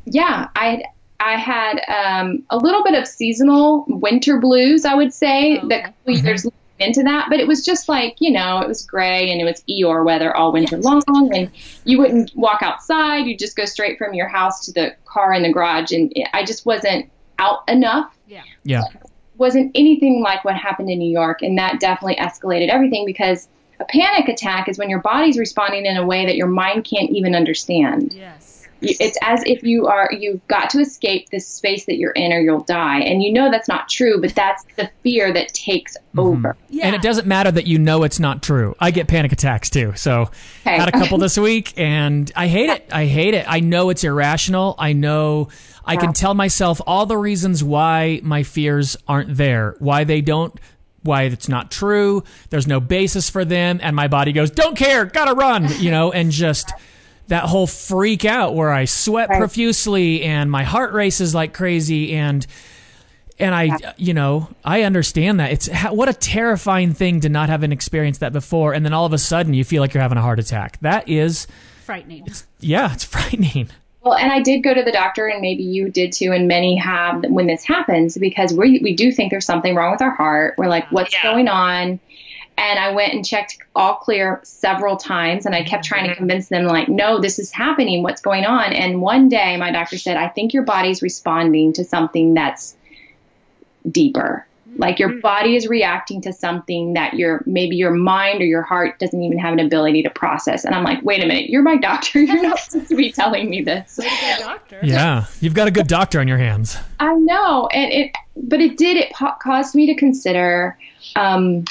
yeah, 0.05 0.49
I 0.55 0.83
I 1.19 1.37
had 1.37 1.81
um, 1.89 2.45
a 2.51 2.59
little 2.59 2.85
bit 2.85 2.95
of 2.95 3.09
seasonal 3.09 3.87
winter 3.89 4.39
blues. 4.39 4.85
I 4.85 4.95
would 4.95 5.15
say 5.15 5.59
oh, 5.59 5.65
okay. 5.65 5.69
that 5.69 5.85
couple 5.85 6.13
years 6.13 6.47
into 6.79 7.03
that, 7.03 7.29
but 7.31 7.41
it 7.41 7.47
was 7.47 7.65
just 7.65 7.89
like, 7.89 8.17
you 8.19 8.31
know, 8.31 8.61
it 8.61 8.69
was 8.69 8.85
gray 8.85 9.31
and 9.31 9.41
it 9.41 9.45
was 9.45 9.63
Eeyore 9.69 10.05
weather 10.05 10.35
all 10.37 10.53
winter 10.53 10.77
long. 10.77 11.03
And 11.35 11.51
you 11.85 11.99
wouldn't 11.99 12.33
walk 12.35 12.63
outside. 12.63 13.27
You'd 13.27 13.39
just 13.39 13.57
go 13.57 13.65
straight 13.65 13.99
from 13.99 14.15
your 14.15 14.29
house 14.29 14.67
to 14.67 14.73
the 14.73 14.95
car 15.07 15.33
in 15.33 15.43
the 15.43 15.53
garage. 15.53 15.93
And 15.93 16.13
I 16.35 16.45
just 16.45 16.67
wasn't 16.67 17.11
out 17.39 17.61
enough. 17.69 18.15
Yeah. 18.27 18.43
Yeah. 18.65 18.83
Wasn't 19.37 19.71
anything 19.75 20.23
like 20.23 20.45
what 20.45 20.57
happened 20.57 20.91
in 20.91 20.99
New 20.99 21.11
York. 21.11 21.43
And 21.43 21.57
that 21.59 21.81
definitely 21.81 22.17
escalated 22.17 22.69
everything 22.69 23.07
because 23.07 23.49
a 23.81 23.85
panic 23.85 24.29
attack 24.29 24.69
is 24.69 24.79
when 24.79 24.89
your 24.89 25.01
body's 25.01 25.39
responding 25.39 25.87
in 25.87 25.97
a 25.97 26.07
way 26.07 26.27
that 26.27 26.37
your 26.37 26.47
mind 26.47 26.85
can't 26.85 27.11
even 27.11 27.35
understand. 27.35 28.13
Yes. 28.13 28.56
It's 28.81 29.19
as 29.23 29.43
if 29.47 29.63
you 29.63 29.87
are 29.87 30.11
you've 30.13 30.47
got 30.49 30.71
to 30.71 30.79
escape 30.81 31.31
this 31.31 31.47
space 31.47 31.87
that 31.87 31.97
you're 31.97 32.13
in 32.13 32.33
or 32.33 32.41
you'll 32.41 32.61
die. 32.61 33.01
And 33.01 33.23
you 33.23 33.33
know 33.33 33.51
that's 33.51 33.69
not 33.69 33.89
true 33.89 34.21
but 34.21 34.35
that's 34.35 34.65
the 34.77 34.91
fear 35.03 35.33
that 35.33 35.49
takes 35.49 35.97
mm-hmm. 35.97 36.21
over. 36.21 36.57
Yeah. 36.69 36.87
and 36.87 36.95
it 36.95 37.03
doesn't 37.03 37.27
matter 37.27 37.51
that 37.51 37.67
you 37.67 37.79
know 37.79 38.03
it's 38.03 38.21
not 38.21 38.43
true. 38.43 38.75
I 38.79 38.91
get 38.91 39.09
panic 39.09 39.33
attacks 39.33 39.71
too. 39.71 39.95
So 39.97 40.23
okay. 40.61 40.77
had 40.77 40.89
a 40.89 40.93
couple 40.93 41.19
this 41.27 41.39
week 41.39 41.75
and 41.77 42.31
i 42.37 42.47
hate 42.47 42.71
it. 42.71 42.89
I 42.93 43.07
hate 43.07 43.35
it. 43.35 43.47
I 43.49 43.61
know 43.61 43.91
it's 43.91 44.05
irrational. 44.05 44.75
I 44.79 44.93
know 44.93 45.49
i 45.85 45.95
yeah. 45.95 46.01
can 46.01 46.13
tell 46.13 46.35
myself 46.35 46.81
all 46.87 47.07
the 47.07 47.17
reasons 47.17 47.63
why 47.63 48.21
my 48.25 48.43
fears 48.43 48.97
aren't 49.07 49.37
there 49.37 49.77
why 49.79 50.05
they 50.05 50.21
don't 50.21 50.59
why 51.03 51.23
it's 51.23 51.49
not 51.49 51.71
true. 51.71 52.25
There's 52.51 52.67
no 52.67 52.81
basis 52.81 53.31
for 53.31 53.45
them 53.45 53.79
and 53.83 53.95
my 53.95 54.09
body 54.09 54.33
goes 54.33 54.51
don't 54.51 54.77
care. 54.77 55.05
Gotta 55.05 55.35
run 55.35 55.69
you 55.79 55.91
know 55.91 56.13
and 56.13 56.31
just 56.31 56.73
that 57.29 57.45
whole 57.45 57.67
freak 57.67 58.25
out 58.25 58.55
where 58.55 58.71
I 58.71 58.85
sweat 58.85 59.29
right. 59.29 59.39
profusely 59.39 60.23
and 60.23 60.51
my 60.51 60.65
heart 60.65 60.93
races 60.93 61.35
like 61.35 61.53
crazy. 61.53 62.15
And 62.15 62.47
and 63.39 63.55
I 63.55 63.65
yeah. 63.65 63.93
you 63.97 64.15
know 64.15 64.49
I 64.65 64.83
understand 64.83 65.41
that. 65.41 65.53
It's 65.53 65.69
what 65.91 66.09
a 66.09 66.15
terrifying 66.15 66.95
thing 66.95 67.21
to 67.21 67.29
not 67.29 67.49
have 67.49 67.63
an 67.63 67.73
experience 67.73 68.19
that 68.19 68.33
before. 68.33 68.73
And 68.73 68.85
then 68.85 68.93
all 68.93 69.07
of 69.07 69.13
a 69.13 69.19
sudden 69.19 69.55
you 69.55 69.65
feel 69.65 69.81
like 69.81 69.95
you're 69.95 70.03
having 70.03 70.19
a 70.19 70.23
heart 70.23 70.39
attack. 70.39 70.79
That 70.81 71.09
is 71.09 71.47
frightening. 71.85 72.27
yeah 72.61 72.93
it's 72.93 73.05
frightening. 73.05 73.69
Well 74.03 74.15
and 74.15 74.31
I 74.31 74.41
did 74.41 74.61
go 74.61 74.73
to 74.73 74.83
the 74.83 74.93
doctor 74.93 75.27
and 75.27 75.41
maybe 75.41 75.65
you 75.65 75.91
did 75.91 76.13
too. 76.13 76.33
And 76.33 76.47
many 76.47 76.77
have 76.77 77.25
when 77.29 77.47
this 77.49 77.65
happens 77.65 78.17
because 78.17 78.53
we 78.53 78.81
we 78.83 78.95
do 78.95 79.11
think 79.11 79.31
there's 79.31 79.47
something 79.47 79.75
wrong 79.75 79.91
with 79.91 80.03
our 80.03 80.15
heart. 80.15 80.55
We're 80.57 80.69
like 80.69 80.91
what's 80.93 81.13
yeah. 81.13 81.23
going 81.25 81.49
on 81.49 81.99
and 82.59 82.79
I 82.79 82.93
went 82.93 83.13
and 83.13 83.25
checked 83.25 83.59
all 83.75 83.97
clear 83.97 84.41
several 84.43 84.97
times 84.97 85.45
and 85.47 85.55
I 85.55 85.63
kept 85.63 85.85
trying 85.85 86.05
to 86.05 86.11
mm-hmm. 86.11 86.19
convince 86.19 86.49
them 86.49 86.65
like 86.65 86.89
no 86.89 87.21
this 87.21 87.39
is 87.39 87.53
happening. 87.53 88.03
What's 88.03 88.23
going 88.23 88.45
on? 88.45 88.73
And 88.73 89.03
one 89.03 89.29
day 89.29 89.57
my 89.57 89.71
doctor 89.71 89.99
said 89.99 90.17
I 90.17 90.29
think 90.29 90.55
your 90.55 90.63
body's 90.63 91.03
responding 91.03 91.73
to 91.75 91.85
something 91.85 92.35
that's 92.35 92.77
deeper. 93.91 94.47
Like 94.79 94.99
your 94.99 95.11
mm-hmm. 95.11 95.21
body 95.21 95.57
is 95.57 95.69
reacting 95.69 96.21
to 96.23 96.33
something 96.33 96.95
that 96.95 97.15
your 97.15 97.43
maybe 97.47 97.77
your 97.77 97.93
mind 97.93 98.41
or 98.41 98.45
your 98.45 98.63
heart 98.63 98.99
doesn't 98.99 99.23
even 99.23 99.39
have 99.39 99.53
an 99.53 99.61
ability 99.61 100.03
to 100.03 100.11
process. 100.11 100.65
And 100.65 100.75
i'm 100.75 100.85
like 100.85 101.03
wait 101.03 101.23
a 101.23 101.27
minute. 101.27 101.51
You're 101.51 101.63
my 101.63 101.77
doctor. 101.77 102.21
You're 102.23 102.43
not 102.43 102.59
supposed 102.59 102.89
to 102.89 102.97
be 102.97 103.13
telling 103.13 103.51
me 103.51 103.63
this. 103.63 104.01
Doctor. 104.39 104.81
yeah. 104.83 105.27
You've 105.41 105.55
got 105.55 105.69
a 105.69 105.71
good 105.71 105.89
doctor 105.89 106.21
on 106.21 106.29
your 106.29 106.39
hands. 106.39 106.79
I 107.01 107.15
know. 107.15 107.69
And 107.69 107.93
it 107.93 108.13
but 108.35 108.61
it 108.61 108.79
did 108.79 108.97
it 108.97 109.13
caused 109.43 109.75
me 109.75 109.87
to 109.87 109.95
consider 109.95 110.79
um, 111.17 111.65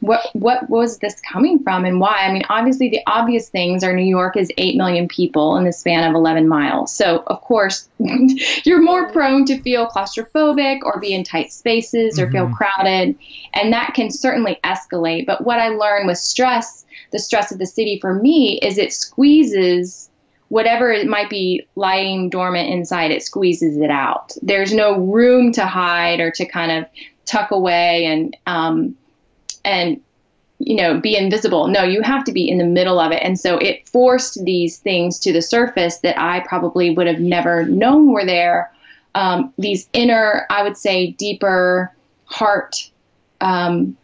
what 0.00 0.34
what 0.34 0.68
was 0.70 0.98
this 0.98 1.20
coming 1.20 1.62
from 1.62 1.84
and 1.84 2.00
why? 2.00 2.20
I 2.20 2.32
mean, 2.32 2.44
obviously 2.48 2.88
the 2.88 3.00
obvious 3.06 3.48
things 3.48 3.84
are 3.84 3.94
New 3.94 4.04
York 4.04 4.36
is 4.36 4.50
8 4.56 4.76
million 4.76 5.08
people 5.08 5.56
in 5.56 5.64
the 5.64 5.72
span 5.72 6.08
of 6.08 6.14
11 6.14 6.48
miles. 6.48 6.94
So, 6.94 7.22
of 7.26 7.40
course, 7.40 7.88
you're 8.64 8.82
more 8.82 9.10
prone 9.10 9.44
to 9.46 9.60
feel 9.60 9.86
claustrophobic 9.86 10.80
or 10.82 10.98
be 11.00 11.12
in 11.12 11.24
tight 11.24 11.52
spaces 11.52 12.18
or 12.18 12.26
mm-hmm. 12.26 12.32
feel 12.32 12.48
crowded, 12.50 13.18
and 13.54 13.72
that 13.72 13.92
can 13.94 14.10
certainly 14.10 14.58
escalate. 14.64 15.26
But 15.26 15.44
what 15.44 15.58
I 15.58 15.68
learned 15.68 16.06
with 16.06 16.18
stress, 16.18 16.84
the 17.10 17.18
stress 17.18 17.52
of 17.52 17.58
the 17.58 17.66
city 17.66 17.98
for 18.00 18.14
me 18.14 18.58
is 18.62 18.78
it 18.78 18.92
squeezes 18.92 20.08
whatever 20.48 20.92
it 20.92 21.06
might 21.06 21.30
be 21.30 21.66
lying 21.76 22.28
dormant 22.28 22.68
inside, 22.68 23.10
it 23.10 23.22
squeezes 23.22 23.78
it 23.78 23.90
out. 23.90 24.36
There's 24.42 24.74
no 24.74 24.98
room 24.98 25.52
to 25.52 25.64
hide 25.64 26.20
or 26.20 26.30
to 26.32 26.44
kind 26.44 26.70
of 26.70 26.90
tuck 27.24 27.52
away 27.52 28.04
and 28.04 28.36
um, 28.46 28.94
and 29.64 30.00
you 30.58 30.76
know 30.76 31.00
be 31.00 31.16
invisible. 31.16 31.68
No 31.68 31.82
you 31.82 32.02
have 32.02 32.24
to 32.24 32.32
be 32.32 32.48
in 32.48 32.58
the 32.58 32.64
middle 32.64 32.98
of 32.98 33.12
it. 33.12 33.22
And 33.22 33.38
so 33.38 33.58
it 33.58 33.88
forced 33.88 34.44
these 34.44 34.78
things 34.78 35.18
to 35.20 35.32
the 35.32 35.42
surface 35.42 35.98
that 35.98 36.18
i 36.18 36.40
probably 36.40 36.90
would 36.90 37.06
have 37.06 37.20
never 37.20 37.64
known 37.64 38.12
were 38.12 38.24
there. 38.24 38.72
Um, 39.14 39.52
these 39.58 39.88
inner 39.92 40.46
i 40.50 40.62
would 40.62 40.76
say 40.76 41.12
deeper 41.12 41.92
heart 42.24 42.90
um, 43.40 43.96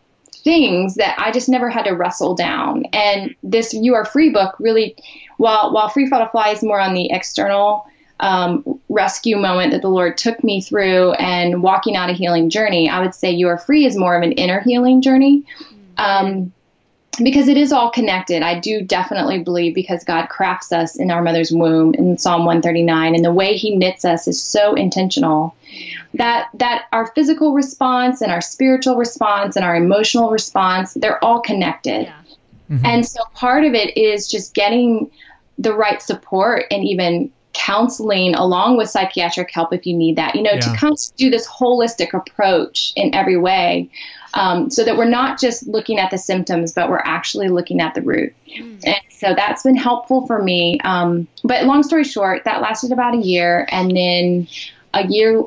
things 0.44 0.96
that 0.96 1.16
i 1.18 1.30
just 1.30 1.48
never 1.48 1.70
had 1.70 1.84
to 1.84 1.92
wrestle 1.92 2.34
down. 2.34 2.84
And 2.92 3.34
this 3.42 3.72
you 3.72 3.94
are 3.94 4.04
free 4.04 4.30
book 4.30 4.56
really 4.58 4.96
while 5.38 5.72
while 5.72 5.88
free 5.88 6.08
fall 6.08 6.24
to 6.24 6.30
fly 6.30 6.50
is 6.50 6.62
more 6.62 6.80
on 6.80 6.94
the 6.94 7.10
external 7.10 7.87
um, 8.20 8.80
rescue 8.88 9.36
moment 9.36 9.72
that 9.72 9.82
the 9.82 9.88
Lord 9.88 10.16
took 10.16 10.42
me 10.42 10.60
through 10.60 11.12
and 11.12 11.62
walking 11.62 11.96
out 11.96 12.10
a 12.10 12.12
healing 12.12 12.50
journey, 12.50 12.88
I 12.88 13.00
would 13.00 13.14
say 13.14 13.30
You 13.30 13.48
Are 13.48 13.58
Free 13.58 13.86
is 13.86 13.96
more 13.96 14.16
of 14.16 14.22
an 14.22 14.32
inner 14.32 14.60
healing 14.60 15.02
journey. 15.02 15.44
Um, 15.96 16.52
because 17.22 17.48
it 17.48 17.56
is 17.56 17.72
all 17.72 17.90
connected. 17.90 18.42
I 18.42 18.60
do 18.60 18.80
definitely 18.80 19.42
believe 19.42 19.74
because 19.74 20.04
God 20.04 20.28
crafts 20.28 20.72
us 20.72 20.96
in 20.96 21.10
our 21.10 21.22
mother's 21.22 21.50
womb 21.50 21.94
in 21.94 22.16
Psalm 22.16 22.44
139 22.44 23.14
and 23.14 23.24
the 23.24 23.32
way 23.32 23.56
he 23.56 23.76
knits 23.76 24.04
us 24.04 24.28
is 24.28 24.40
so 24.40 24.74
intentional 24.74 25.54
that 26.14 26.48
that 26.54 26.84
our 26.92 27.08
physical 27.08 27.54
response 27.54 28.20
and 28.20 28.32
our 28.32 28.40
spiritual 28.40 28.96
response 28.96 29.56
and 29.56 29.64
our 29.64 29.76
emotional 29.76 30.30
response, 30.30 30.94
they're 30.94 31.22
all 31.24 31.40
connected. 31.40 32.04
Yeah. 32.04 32.14
Mm-hmm. 32.70 32.86
And 32.86 33.06
so 33.06 33.20
part 33.34 33.64
of 33.64 33.74
it 33.74 33.96
is 33.96 34.28
just 34.28 34.54
getting 34.54 35.10
the 35.58 35.74
right 35.74 36.00
support 36.00 36.66
and 36.70 36.84
even 36.84 37.32
counseling 37.52 38.34
along 38.34 38.76
with 38.76 38.88
psychiatric 38.88 39.50
help 39.50 39.72
if 39.72 39.86
you 39.86 39.96
need 39.96 40.16
that, 40.16 40.34
you 40.34 40.42
know, 40.42 40.52
yeah. 40.52 40.60
to 40.60 40.76
kind 40.76 40.92
of 40.92 41.16
do 41.16 41.30
this 41.30 41.46
holistic 41.48 42.12
approach 42.14 42.92
in 42.96 43.14
every 43.14 43.36
way 43.36 43.90
um, 44.34 44.70
so 44.70 44.84
that 44.84 44.96
we're 44.96 45.08
not 45.08 45.40
just 45.40 45.66
looking 45.66 45.98
at 45.98 46.10
the 46.10 46.18
symptoms, 46.18 46.72
but 46.72 46.90
we're 46.90 47.02
actually 47.04 47.48
looking 47.48 47.80
at 47.80 47.94
the 47.94 48.02
root. 48.02 48.34
Mm. 48.48 48.80
And 48.84 49.00
so 49.10 49.34
that's 49.34 49.62
been 49.62 49.76
helpful 49.76 50.26
for 50.26 50.42
me. 50.42 50.78
Um, 50.84 51.26
but 51.42 51.64
long 51.64 51.82
story 51.82 52.04
short, 52.04 52.44
that 52.44 52.60
lasted 52.60 52.92
about 52.92 53.14
a 53.14 53.18
year. 53.18 53.66
And 53.70 53.96
then 53.96 54.48
a 54.94 55.06
year 55.06 55.42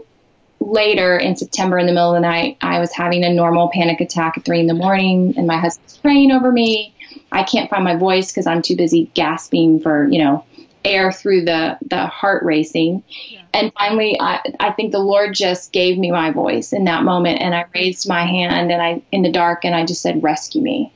later 0.59 1.17
in 1.17 1.35
September 1.35 1.77
in 1.77 1.85
the 1.85 1.91
middle 1.91 2.09
of 2.09 2.15
the 2.15 2.27
night, 2.27 2.57
I 2.61 2.79
was 2.79 2.91
having 2.91 3.23
a 3.23 3.33
normal 3.33 3.69
panic 3.69 4.01
attack 4.01 4.37
at 4.37 4.45
three 4.45 4.59
in 4.59 4.67
the 4.67 4.73
morning, 4.73 5.33
and 5.37 5.47
my 5.47 5.57
husband's 5.57 5.97
praying 5.97 6.31
over 6.31 6.51
me. 6.51 6.93
I 7.31 7.43
can't 7.43 7.69
find 7.69 7.83
my 7.83 7.95
voice 7.95 8.31
because 8.31 8.45
I'm 8.45 8.61
too 8.61 8.75
busy 8.75 9.09
gasping 9.13 9.79
for, 9.79 10.07
you 10.07 10.23
know, 10.23 10.45
air 10.83 11.11
through 11.11 11.45
the 11.45 11.77
the 11.81 12.07
heart 12.07 12.43
racing. 12.43 13.03
Yeah. 13.29 13.41
And 13.53 13.73
finally, 13.73 14.17
I, 14.19 14.41
I 14.59 14.71
think 14.71 14.91
the 14.91 14.99
Lord 14.99 15.33
just 15.33 15.71
gave 15.71 15.97
me 15.97 16.11
my 16.11 16.31
voice 16.31 16.73
in 16.73 16.85
that 16.85 17.03
moment, 17.03 17.41
and 17.41 17.53
I 17.53 17.65
raised 17.73 18.07
my 18.07 18.25
hand 18.25 18.71
and 18.71 18.81
I 18.81 19.01
in 19.11 19.21
the 19.21 19.31
dark 19.31 19.65
and 19.65 19.75
I 19.75 19.85
just 19.85 20.01
said, 20.01 20.23
"Rescue 20.23 20.61
me, 20.61 20.93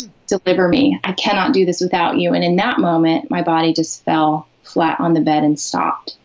hmm. 0.00 0.08
deliver 0.26 0.68
me. 0.68 0.98
I 1.04 1.12
cannot 1.12 1.52
do 1.52 1.64
this 1.64 1.80
without 1.80 2.16
you." 2.16 2.34
And 2.34 2.44
in 2.44 2.56
that 2.56 2.78
moment, 2.78 3.30
my 3.30 3.42
body 3.42 3.72
just 3.72 4.04
fell 4.04 4.48
flat 4.62 5.00
on 5.00 5.14
the 5.14 5.20
bed 5.20 5.44
and 5.44 5.58
stopped. 5.58 6.16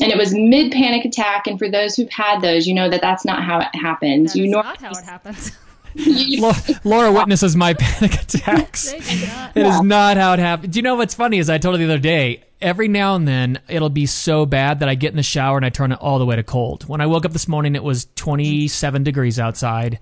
And 0.00 0.12
it 0.12 0.18
was 0.18 0.34
mid 0.34 0.72
panic 0.72 1.04
attack. 1.04 1.46
And 1.46 1.58
for 1.58 1.70
those 1.70 1.96
who've 1.96 2.10
had 2.10 2.40
those, 2.40 2.66
you 2.66 2.74
know 2.74 2.88
that 2.88 3.00
that's 3.00 3.24
not 3.24 3.42
how 3.42 3.60
it 3.60 3.74
happens. 3.74 4.34
That 4.34 4.38
you 4.38 4.48
know 4.48 4.60
not 4.60 4.80
how 4.80 4.90
it 4.90 5.04
happens. 5.04 5.52
Laura 6.84 7.12
witnesses 7.12 7.56
my 7.56 7.74
panic 7.74 8.14
attacks. 8.22 8.92
It 8.92 9.66
is 9.66 9.80
not 9.82 10.16
how 10.16 10.34
it 10.34 10.38
happens. 10.38 10.72
Do 10.72 10.78
you 10.78 10.82
know 10.82 10.96
what's 10.96 11.14
funny? 11.14 11.38
Is 11.38 11.48
I 11.48 11.58
told 11.58 11.74
her 11.74 11.78
the 11.78 11.92
other 11.92 12.00
day. 12.00 12.42
Every 12.58 12.88
now 12.88 13.16
and 13.16 13.28
then, 13.28 13.60
it'll 13.68 13.90
be 13.90 14.06
so 14.06 14.46
bad 14.46 14.80
that 14.80 14.88
I 14.88 14.94
get 14.94 15.10
in 15.10 15.16
the 15.16 15.22
shower 15.22 15.58
and 15.58 15.66
I 15.66 15.68
turn 15.68 15.92
it 15.92 15.98
all 16.00 16.18
the 16.18 16.24
way 16.24 16.36
to 16.36 16.42
cold. 16.42 16.88
When 16.88 17.02
I 17.02 17.06
woke 17.06 17.26
up 17.26 17.32
this 17.32 17.48
morning, 17.48 17.74
it 17.74 17.82
was 17.84 18.06
27 18.16 19.04
degrees 19.04 19.38
outside, 19.38 19.98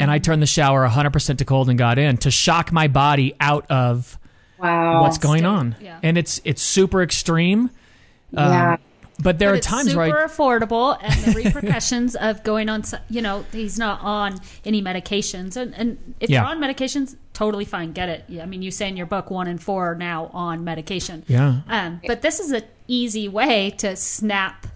and 0.00 0.10
I 0.10 0.18
turned 0.18 0.40
the 0.40 0.46
shower 0.46 0.88
100% 0.88 1.36
to 1.36 1.44
cold 1.44 1.68
and 1.68 1.78
got 1.78 1.98
in 1.98 2.16
to 2.18 2.30
shock 2.30 2.72
my 2.72 2.88
body 2.88 3.34
out 3.40 3.70
of 3.70 4.18
wow. 4.58 5.02
what's 5.02 5.18
going 5.18 5.44
on. 5.44 5.76
Yeah. 5.78 6.00
And 6.02 6.16
it's 6.16 6.40
it's 6.44 6.62
super 6.62 7.02
extreme. 7.02 7.70
Um, 8.34 8.52
yeah. 8.52 8.76
But 9.18 9.38
there 9.38 9.50
but 9.50 9.58
are 9.58 9.62
times 9.62 9.88
super 9.88 10.00
where 10.00 10.24
I, 10.24 10.26
affordable, 10.26 10.98
and 11.00 11.14
the 11.24 11.32
repercussions 11.32 12.14
of 12.20 12.42
going 12.42 12.68
on, 12.68 12.84
you 13.08 13.22
know, 13.22 13.44
he's 13.50 13.78
not 13.78 14.00
on 14.02 14.40
any 14.64 14.82
medications, 14.82 15.56
and 15.56 15.74
and 15.74 16.14
if 16.20 16.28
yeah. 16.28 16.40
you're 16.40 16.48
on 16.48 16.60
medications, 16.60 17.16
totally 17.32 17.64
fine, 17.64 17.92
get 17.92 18.08
it. 18.08 18.24
I 18.40 18.46
mean, 18.46 18.62
you 18.62 18.70
say 18.70 18.88
in 18.88 18.96
your 18.96 19.06
book, 19.06 19.30
one 19.30 19.48
in 19.48 19.58
four 19.58 19.92
are 19.92 19.94
now 19.94 20.30
on 20.34 20.64
medication. 20.64 21.24
Yeah. 21.28 21.60
Um, 21.68 22.00
but 22.06 22.22
this 22.22 22.40
is 22.40 22.50
an 22.52 22.64
easy 22.88 23.28
way 23.28 23.70
to 23.78 23.96
snap 23.96 24.66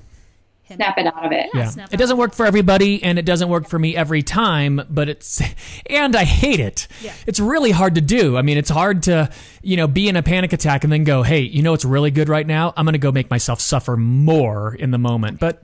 snap 0.74 0.98
it 0.98 1.06
out 1.06 1.24
of 1.24 1.32
it. 1.32 1.50
Yeah, 1.54 1.70
yeah. 1.76 1.86
it 1.90 1.96
doesn't 1.96 2.16
work 2.16 2.34
for 2.34 2.46
everybody, 2.46 3.02
and 3.02 3.18
it 3.18 3.24
doesn't 3.24 3.48
work 3.48 3.68
for 3.68 3.78
me 3.78 3.96
every 3.96 4.22
time. 4.22 4.82
But 4.88 5.08
it's, 5.08 5.42
and 5.86 6.14
I 6.16 6.24
hate 6.24 6.60
it. 6.60 6.88
Yeah. 7.00 7.14
It's 7.26 7.40
really 7.40 7.70
hard 7.70 7.96
to 7.96 8.00
do. 8.00 8.36
I 8.36 8.42
mean, 8.42 8.58
it's 8.58 8.70
hard 8.70 9.04
to, 9.04 9.30
you 9.62 9.76
know, 9.76 9.86
be 9.86 10.08
in 10.08 10.16
a 10.16 10.22
panic 10.22 10.52
attack 10.52 10.84
and 10.84 10.92
then 10.92 11.04
go, 11.04 11.22
hey, 11.22 11.40
you 11.40 11.62
know, 11.62 11.74
it's 11.74 11.84
really 11.84 12.10
good 12.10 12.28
right 12.28 12.46
now. 12.46 12.72
I'm 12.76 12.84
going 12.84 12.92
to 12.92 12.98
go 12.98 13.12
make 13.12 13.30
myself 13.30 13.60
suffer 13.60 13.96
more 13.96 14.74
in 14.74 14.90
the 14.90 14.98
moment. 14.98 15.40
But 15.40 15.62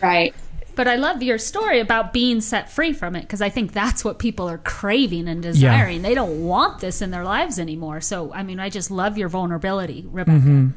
right. 0.00 0.34
But 0.74 0.86
I 0.86 0.96
love 0.96 1.22
your 1.22 1.38
story 1.38 1.80
about 1.80 2.12
being 2.12 2.42
set 2.42 2.70
free 2.70 2.92
from 2.92 3.16
it 3.16 3.22
because 3.22 3.40
I 3.40 3.48
think 3.48 3.72
that's 3.72 4.04
what 4.04 4.18
people 4.18 4.46
are 4.46 4.58
craving 4.58 5.26
and 5.26 5.42
desiring. 5.42 6.02
Yeah. 6.02 6.08
They 6.08 6.14
don't 6.14 6.44
want 6.44 6.80
this 6.80 7.00
in 7.00 7.10
their 7.10 7.24
lives 7.24 7.58
anymore. 7.58 8.02
So, 8.02 8.30
I 8.34 8.42
mean, 8.42 8.60
I 8.60 8.68
just 8.68 8.90
love 8.90 9.16
your 9.16 9.30
vulnerability, 9.30 10.04
Rebekah. 10.06 10.38
Mm-hmm. 10.38 10.68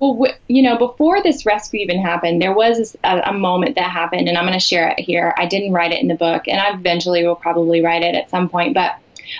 Well, 0.00 0.32
you 0.46 0.62
know, 0.62 0.78
before 0.78 1.22
this 1.22 1.44
rescue 1.44 1.80
even 1.80 2.00
happened, 2.00 2.40
there 2.40 2.54
was 2.54 2.96
a, 3.02 3.20
a 3.26 3.32
moment 3.32 3.74
that 3.74 3.90
happened, 3.90 4.28
and 4.28 4.38
I'm 4.38 4.44
going 4.44 4.58
to 4.58 4.64
share 4.64 4.88
it 4.90 5.00
here. 5.00 5.34
I 5.36 5.46
didn't 5.46 5.72
write 5.72 5.92
it 5.92 6.00
in 6.00 6.08
the 6.08 6.14
book, 6.14 6.46
and 6.46 6.60
I 6.60 6.72
eventually 6.72 7.26
will 7.26 7.34
probably 7.34 7.82
write 7.82 8.02
it 8.02 8.14
at 8.14 8.30
some 8.30 8.48
point. 8.48 8.74
But 8.74 8.96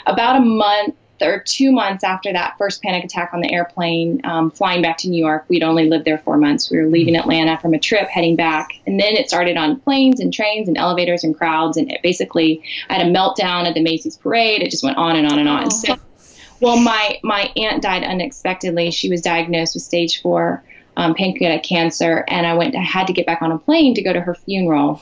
about 0.06 0.36
a 0.36 0.44
month 0.44 0.94
or 1.20 1.42
two 1.44 1.72
months 1.72 2.04
after 2.04 2.32
that 2.32 2.56
first 2.58 2.82
panic 2.82 3.04
attack 3.04 3.30
on 3.32 3.40
the 3.40 3.52
airplane, 3.52 4.20
um, 4.24 4.50
flying 4.50 4.82
back 4.82 4.98
to 4.98 5.08
New 5.08 5.18
York. 5.18 5.44
We'd 5.48 5.62
only 5.62 5.88
lived 5.88 6.04
there 6.04 6.18
four 6.18 6.36
months. 6.36 6.70
We 6.70 6.78
were 6.78 6.86
leaving 6.86 7.16
Atlanta 7.16 7.58
from 7.58 7.74
a 7.74 7.78
trip, 7.78 8.08
heading 8.08 8.36
back, 8.36 8.68
and 8.86 8.98
then 9.00 9.16
it 9.16 9.28
started 9.28 9.56
on 9.56 9.80
planes 9.80 10.20
and 10.20 10.32
trains 10.32 10.68
and 10.68 10.76
elevators 10.76 11.24
and 11.24 11.36
crowds. 11.36 11.76
And 11.76 11.90
it 11.90 12.02
basically, 12.02 12.62
I 12.88 12.94
had 12.94 13.06
a 13.06 13.10
meltdown 13.10 13.66
at 13.66 13.74
the 13.74 13.82
Macy's 13.82 14.16
parade. 14.16 14.62
It 14.62 14.70
just 14.70 14.84
went 14.84 14.96
on 14.96 15.16
and 15.16 15.30
on 15.30 15.38
and 15.38 15.48
on. 15.48 15.64
Oh. 15.66 15.68
So, 15.70 15.96
well, 16.60 16.76
my 16.76 17.18
my 17.22 17.52
aunt 17.56 17.82
died 17.82 18.04
unexpectedly. 18.04 18.90
She 18.90 19.08
was 19.08 19.20
diagnosed 19.20 19.74
with 19.74 19.82
stage 19.82 20.22
four 20.22 20.62
um, 20.96 21.14
pancreatic 21.14 21.62
cancer, 21.62 22.24
and 22.28 22.46
I 22.46 22.54
went. 22.54 22.74
I 22.74 22.82
had 22.82 23.06
to 23.06 23.12
get 23.12 23.26
back 23.26 23.42
on 23.42 23.52
a 23.52 23.58
plane 23.58 23.94
to 23.94 24.02
go 24.02 24.12
to 24.12 24.20
her 24.20 24.34
funeral. 24.34 25.00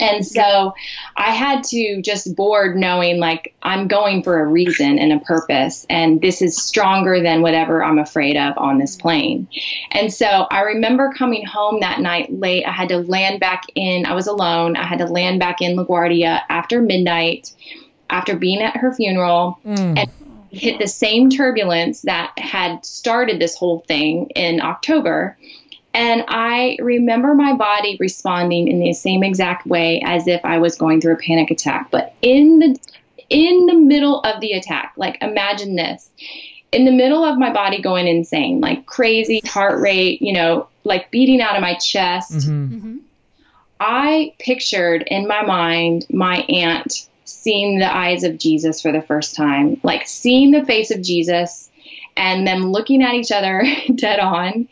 And 0.00 0.26
so 0.26 0.74
I 1.16 1.30
had 1.30 1.62
to 1.64 2.02
just 2.02 2.34
board 2.34 2.76
knowing 2.76 3.20
like 3.20 3.54
I'm 3.62 3.86
going 3.86 4.24
for 4.24 4.40
a 4.40 4.46
reason 4.46 4.98
and 4.98 5.12
a 5.12 5.20
purpose, 5.20 5.86
and 5.88 6.20
this 6.20 6.42
is 6.42 6.56
stronger 6.56 7.22
than 7.22 7.42
whatever 7.42 7.82
I'm 7.82 7.98
afraid 7.98 8.36
of 8.36 8.58
on 8.58 8.78
this 8.78 8.96
plane. 8.96 9.46
And 9.92 10.12
so 10.12 10.26
I 10.26 10.62
remember 10.62 11.12
coming 11.16 11.46
home 11.46 11.80
that 11.80 12.00
night 12.00 12.32
late. 12.32 12.64
I 12.66 12.72
had 12.72 12.88
to 12.88 12.98
land 12.98 13.40
back 13.40 13.64
in, 13.74 14.04
I 14.04 14.14
was 14.14 14.26
alone. 14.26 14.76
I 14.76 14.84
had 14.84 14.98
to 14.98 15.06
land 15.06 15.38
back 15.38 15.62
in 15.62 15.76
LaGuardia 15.76 16.40
after 16.48 16.82
midnight 16.82 17.52
after 18.10 18.36
being 18.36 18.62
at 18.62 18.76
her 18.76 18.92
funeral 18.92 19.58
and 19.64 20.10
hit 20.54 20.78
the 20.78 20.86
same 20.86 21.30
turbulence 21.30 22.02
that 22.02 22.38
had 22.38 22.84
started 22.84 23.40
this 23.40 23.56
whole 23.56 23.80
thing 23.80 24.30
in 24.34 24.60
October. 24.60 25.36
And 25.92 26.24
I 26.26 26.76
remember 26.80 27.34
my 27.34 27.54
body 27.54 27.96
responding 28.00 28.68
in 28.68 28.80
the 28.80 28.92
same 28.92 29.22
exact 29.22 29.66
way 29.66 30.02
as 30.04 30.26
if 30.26 30.44
I 30.44 30.58
was 30.58 30.76
going 30.76 31.00
through 31.00 31.14
a 31.14 31.18
panic 31.18 31.50
attack. 31.50 31.90
But 31.90 32.14
in 32.20 32.58
the 32.58 32.78
in 33.30 33.66
the 33.66 33.74
middle 33.74 34.20
of 34.20 34.40
the 34.40 34.52
attack, 34.52 34.94
like 34.96 35.18
imagine 35.22 35.76
this. 35.76 36.10
In 36.72 36.84
the 36.84 36.92
middle 36.92 37.24
of 37.24 37.38
my 37.38 37.52
body 37.52 37.80
going 37.80 38.08
insane, 38.08 38.60
like 38.60 38.86
crazy 38.86 39.40
heart 39.46 39.80
rate, 39.80 40.20
you 40.20 40.32
know, 40.32 40.68
like 40.82 41.12
beating 41.12 41.40
out 41.40 41.54
of 41.54 41.62
my 41.62 41.74
chest. 41.74 42.32
Mm-hmm. 42.32 42.98
I 43.78 44.34
pictured 44.40 45.04
in 45.06 45.28
my 45.28 45.42
mind 45.42 46.06
my 46.10 46.38
aunt 46.48 47.08
seeing 47.24 47.78
the 47.78 47.94
eyes 47.94 48.24
of 48.24 48.38
Jesus 48.38 48.80
for 48.80 48.92
the 48.92 49.02
first 49.02 49.34
time, 49.34 49.80
like 49.82 50.06
seeing 50.06 50.50
the 50.50 50.64
face 50.64 50.90
of 50.90 51.02
Jesus 51.02 51.70
and 52.16 52.46
them 52.46 52.70
looking 52.70 53.02
at 53.02 53.14
each 53.14 53.32
other 53.32 53.64
dead 53.94 54.20
on. 54.20 54.68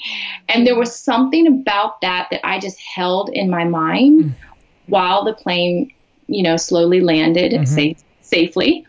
And 0.48 0.66
there 0.66 0.78
was 0.78 0.94
something 0.94 1.46
about 1.46 2.00
that 2.02 2.28
that 2.30 2.46
I 2.46 2.58
just 2.58 2.78
held 2.80 3.30
in 3.30 3.50
my 3.50 3.64
mind 3.64 4.24
mm. 4.24 4.34
while 4.86 5.24
the 5.24 5.34
plane, 5.34 5.92
you 6.28 6.42
know, 6.42 6.56
slowly 6.56 7.00
landed 7.00 7.52
mm-hmm. 7.52 7.64
safe, 7.64 8.02
safely. 8.20 8.86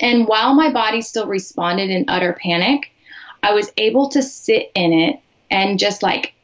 And 0.00 0.28
while 0.28 0.54
my 0.54 0.72
body 0.72 1.00
still 1.00 1.26
responded 1.26 1.90
in 1.90 2.04
utter 2.08 2.38
panic, 2.40 2.92
I 3.42 3.52
was 3.52 3.72
able 3.76 4.10
to 4.10 4.22
sit 4.22 4.70
in 4.74 4.92
it 4.92 5.20
and 5.50 5.78
just 5.78 6.02
like 6.02 6.34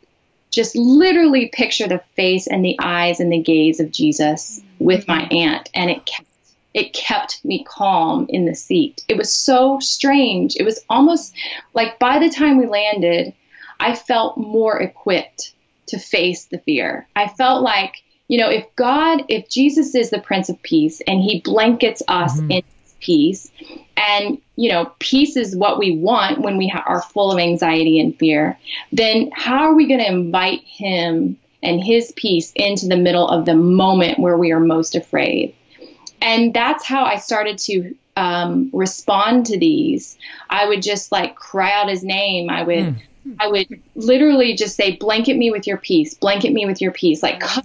just 0.53 0.77
literally 0.77 1.49
picture 1.53 1.89
the 1.89 2.03
face 2.15 2.47
and 2.47 2.65
the 2.65 2.77
eyes 2.81 3.19
and 3.19 3.33
the 3.33 3.43
gaze 3.43 3.81
of 3.81 3.91
Jesus 3.91 4.61
with 4.79 5.09
my 5.09 5.23
mm-hmm. 5.23 5.37
aunt 5.37 5.71
and 5.75 5.91
it 5.91 6.05
kept 6.07 6.29
it 6.75 6.95
kept 6.95 7.45
me 7.45 7.65
calm 7.69 8.27
in 8.31 8.47
the 8.47 8.55
seat. 8.55 9.05
It 9.07 9.19
was 9.19 9.33
so 9.33 9.79
strange. 9.81 10.57
It 10.57 10.65
was 10.65 10.83
almost 10.89 11.35
like 11.75 11.99
by 11.99 12.19
the 12.19 12.31
time 12.31 12.57
we 12.57 12.67
landed, 12.67 13.35
I 13.79 13.95
felt 13.95 14.39
more 14.39 14.81
equipped 14.81 15.53
to 15.89 15.99
face 15.99 16.47
the 16.47 16.59
fear. 16.59 17.07
I 17.15 17.29
felt 17.29 17.63
like, 17.63 18.03
you 18.29 18.39
know, 18.39 18.49
if 18.49 18.65
God, 18.77 19.25
if 19.29 19.51
Jesus 19.51 19.95
is 19.95 20.09
the 20.09 20.21
Prince 20.21 20.49
of 20.49 20.63
Peace 20.63 21.03
and 21.07 21.21
he 21.21 21.41
blankets 21.41 22.03
us 22.09 22.41
mm-hmm. 22.41 22.51
in 22.51 22.63
peace, 23.03 23.51
and, 23.97 24.39
you 24.57 24.71
know, 24.71 24.91
peace 24.99 25.37
is 25.37 25.55
what 25.55 25.79
we 25.79 25.97
want 25.97 26.41
when 26.41 26.57
we 26.57 26.69
ha- 26.69 26.85
are 26.87 27.03
full 27.03 27.31
of 27.31 27.39
anxiety 27.39 28.01
and 28.01 28.19
fear, 28.19 28.59
then 28.93 29.31
how 29.35 29.65
are 29.65 29.75
we 29.75 29.87
going 29.87 30.01
to 30.01 30.11
invite 30.11 30.63
him 30.65 31.37
and 31.63 31.85
his 31.85 32.13
peace 32.17 32.53
into 32.57 32.87
the 32.87 32.97
middle 32.97 33.29
of 33.29 33.45
the 33.45 33.55
moment 33.55 34.19
where 34.19 34.39
we 34.39 34.53
are 34.53 34.61
most 34.61 34.95
afraid? 34.95 35.55
and 36.23 36.55
that's 36.55 36.87
how 36.87 37.05
I 37.05 37.17
started 37.17 37.59
to 37.59 37.95
um, 38.17 38.71
respond 38.73 39.47
to 39.47 39.59
these. 39.59 40.17
I 40.49 40.67
would 40.69 40.81
just 40.83 41.11
like 41.11 41.35
cry 41.35 41.73
out 41.73 41.89
his 41.89 42.05
name. 42.05 42.49
I 42.49 42.63
would, 42.63 42.79
I 43.41 43.49
would 43.49 43.83
literally 43.97 44.55
just 44.55 44.77
say, 44.77 44.97
"Blanket 44.97 45.37
me 45.37 45.51
with 45.51 45.67
your 45.67 45.79
peace. 45.79 46.15
Blanket 46.15 46.53
me 46.53 46.65
with 46.65 46.81
your 46.81 46.93
peace. 46.93 47.23
Like, 47.23 47.41
co- 47.41 47.61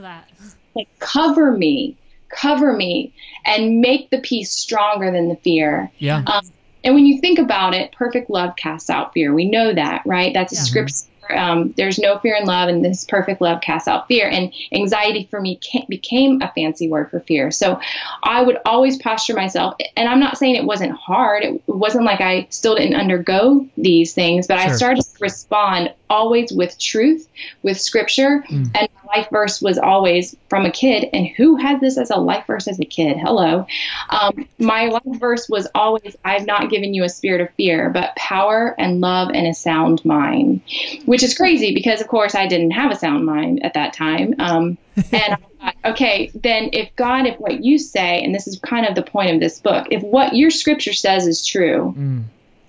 like 0.76 0.88
cover 1.00 1.52
me, 1.52 1.96
cover 2.30 2.74
me, 2.74 3.14
and 3.46 3.82
make 3.82 4.10
the 4.10 4.20
peace 4.20 4.52
stronger 4.52 5.12
than 5.12 5.30
the 5.30 5.36
fear." 5.38 5.92
Yeah. 6.00 6.24
Um, 6.28 6.44
and 6.84 6.96
when 6.96 7.06
you 7.06 7.20
think 7.20 7.40
about 7.40 7.74
it, 7.74 7.92
perfect 7.92 8.30
love 8.30 8.56
casts 8.56 8.90
out 8.90 9.14
fear. 9.14 9.34
We 9.34 9.50
know 9.50 9.74
that, 9.74 10.04
right? 10.06 10.34
That's 10.34 10.54
a 10.54 10.56
Yeah. 10.56 10.62
scripture. 10.62 11.06
Um, 11.30 11.74
there's 11.76 12.00
no 12.00 12.18
fear 12.20 12.38
in 12.40 12.46
love, 12.46 12.70
and 12.70 12.86
this 12.86 13.04
perfect 13.04 13.42
love 13.42 13.60
casts 13.60 13.90
out 13.90 14.08
fear. 14.08 14.30
And 14.30 14.54
anxiety 14.72 15.28
for 15.30 15.42
me 15.42 15.60
ca- 15.62 15.86
became 15.90 16.42
a 16.42 16.50
fancy 16.54 16.88
word 16.88 17.12
for 17.12 17.20
fear. 17.20 17.52
So 17.52 17.82
I 18.24 18.42
would 18.42 18.60
always 18.66 18.98
posture 18.98 19.34
myself, 19.34 19.76
and 19.98 20.08
I'm 20.08 20.22
not 20.22 20.38
saying 20.38 20.56
it 20.56 20.64
wasn't 20.64 20.94
hard. 20.94 21.44
It 21.44 21.62
wasn't 21.68 22.06
like 22.06 22.22
I 22.22 22.48
still 22.50 22.76
didn't 22.76 22.96
undergo 22.96 23.68
these 23.76 24.14
things, 24.14 24.48
but 24.48 24.58
I 24.58 24.72
started 24.72 25.04
to 25.04 25.10
respond 25.20 25.92
always 26.10 26.52
with 26.52 26.78
truth, 26.80 27.28
with 27.64 27.80
scripture. 27.80 28.44
And 28.50 28.72
my 28.74 29.18
life 29.18 29.28
verse 29.32 29.62
was 29.62 29.78
always 29.78 30.36
from 30.50 30.66
a 30.66 30.72
kid. 30.72 31.10
And 31.14 31.28
who 31.28 31.56
had 31.56 31.80
this 31.82 31.98
as 31.98 32.10
a 32.10 32.18
life 32.18 32.46
verse 32.48 32.68
as 32.68 32.80
a 32.80 32.86
kid? 32.86 33.18
Hello. 33.18 33.66
Um, 34.10 34.48
my 34.60 34.86
life 34.88 35.02
verse 35.06 35.48
was 35.50 35.68
always, 35.76 36.16
I've 36.24 36.46
not 36.46 36.70
given 36.70 36.94
you 36.94 37.04
a 37.04 37.10
spirit 37.10 37.42
of 37.42 37.50
fear, 37.56 37.90
but 37.90 38.16
power 38.16 38.76
and 38.78 39.02
love 39.02 39.30
and 39.34 39.48
a 39.48 39.54
sound 39.54 40.04
mind, 40.06 40.62
which 41.06 41.24
is 41.24 41.36
crazy 41.36 41.74
because, 41.74 42.02
of 42.02 42.08
course, 42.08 42.36
I 42.36 42.48
didn't 42.48 42.72
have 42.72 42.92
a 42.92 42.96
sound 42.96 43.26
mind 43.26 43.64
at 43.64 43.74
that 43.76 43.94
time. 43.94 44.36
Um, 44.40 44.78
and 45.12 45.34
I 45.34 45.38
thought, 45.60 45.76
okay, 45.86 46.32
then 46.34 46.70
if 46.74 46.96
God, 46.96 47.26
if 47.26 47.40
what 47.40 47.64
you 47.64 47.78
say, 47.78 48.24
and 48.24 48.34
this 48.34 48.48
is 48.48 48.60
kind 48.60 48.86
of 48.86 48.96
the 48.96 49.04
point 49.04 49.32
of 49.34 49.40
this 49.40 49.60
book, 49.60 49.88
if 49.92 50.02
what 50.02 50.36
your 50.36 50.50
scripture 50.50 50.94
says 50.94 51.28
is 51.28 51.46
true, 51.46 51.94
Mm. 51.98 52.24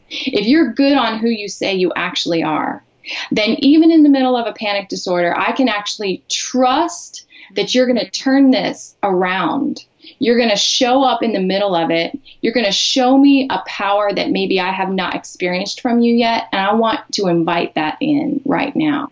if 0.08 0.46
you're 0.46 0.72
good 0.72 0.96
on 0.96 1.18
who 1.18 1.28
you 1.28 1.48
say 1.48 1.74
you 1.74 1.92
actually 1.94 2.42
are, 2.42 2.82
then 3.30 3.56
even 3.58 3.90
in 3.90 4.02
the 4.02 4.08
middle 4.08 4.36
of 4.36 4.46
a 4.46 4.52
panic 4.52 4.88
disorder, 4.88 5.34
I 5.36 5.52
can 5.52 5.68
actually 5.68 6.24
trust 6.28 7.26
that 7.54 7.74
you're 7.74 7.86
going 7.86 7.98
to 7.98 8.10
turn 8.10 8.50
this 8.50 8.94
around. 9.02 9.84
You're 10.18 10.38
going 10.38 10.50
to 10.50 10.56
show 10.56 11.02
up 11.02 11.22
in 11.22 11.32
the 11.32 11.40
middle 11.40 11.74
of 11.74 11.90
it. 11.90 12.18
You're 12.40 12.52
going 12.52 12.66
to 12.66 12.72
show 12.72 13.16
me 13.16 13.46
a 13.50 13.62
power 13.66 14.12
that 14.12 14.30
maybe 14.30 14.60
I 14.60 14.72
have 14.72 14.90
not 14.90 15.14
experienced 15.14 15.80
from 15.80 16.00
you 16.00 16.14
yet, 16.14 16.48
and 16.52 16.60
I 16.60 16.74
want 16.74 17.00
to 17.12 17.28
invite 17.28 17.74
that 17.74 17.98
in 18.00 18.40
right 18.44 18.74
now. 18.74 19.10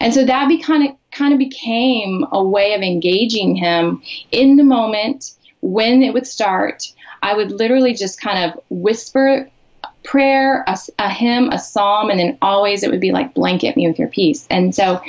And 0.00 0.12
so 0.12 0.24
that 0.24 0.48
be 0.48 0.58
kind 0.58 0.88
of 0.88 0.96
kind 1.12 1.32
of 1.32 1.38
became 1.38 2.24
a 2.30 2.42
way 2.42 2.74
of 2.74 2.82
engaging 2.82 3.56
him 3.56 4.02
in 4.30 4.56
the 4.56 4.64
moment 4.64 5.32
when 5.60 6.02
it 6.02 6.12
would 6.12 6.26
start. 6.26 6.92
I 7.22 7.34
would 7.34 7.52
literally 7.52 7.94
just 7.94 8.20
kind 8.20 8.50
of 8.50 8.60
whisper 8.70 9.48
prayer, 10.02 10.64
a, 10.66 10.78
a 10.98 11.08
hymn, 11.08 11.50
a 11.50 11.58
psalm, 11.58 12.10
and 12.10 12.18
then 12.18 12.38
always 12.42 12.82
it 12.82 12.90
would 12.90 13.00
be 13.00 13.12
like 13.12 13.34
blanket 13.34 13.76
me 13.76 13.86
with 13.86 13.98
your 13.98 14.08
peace. 14.08 14.46
And 14.50 14.74
so 14.74 15.00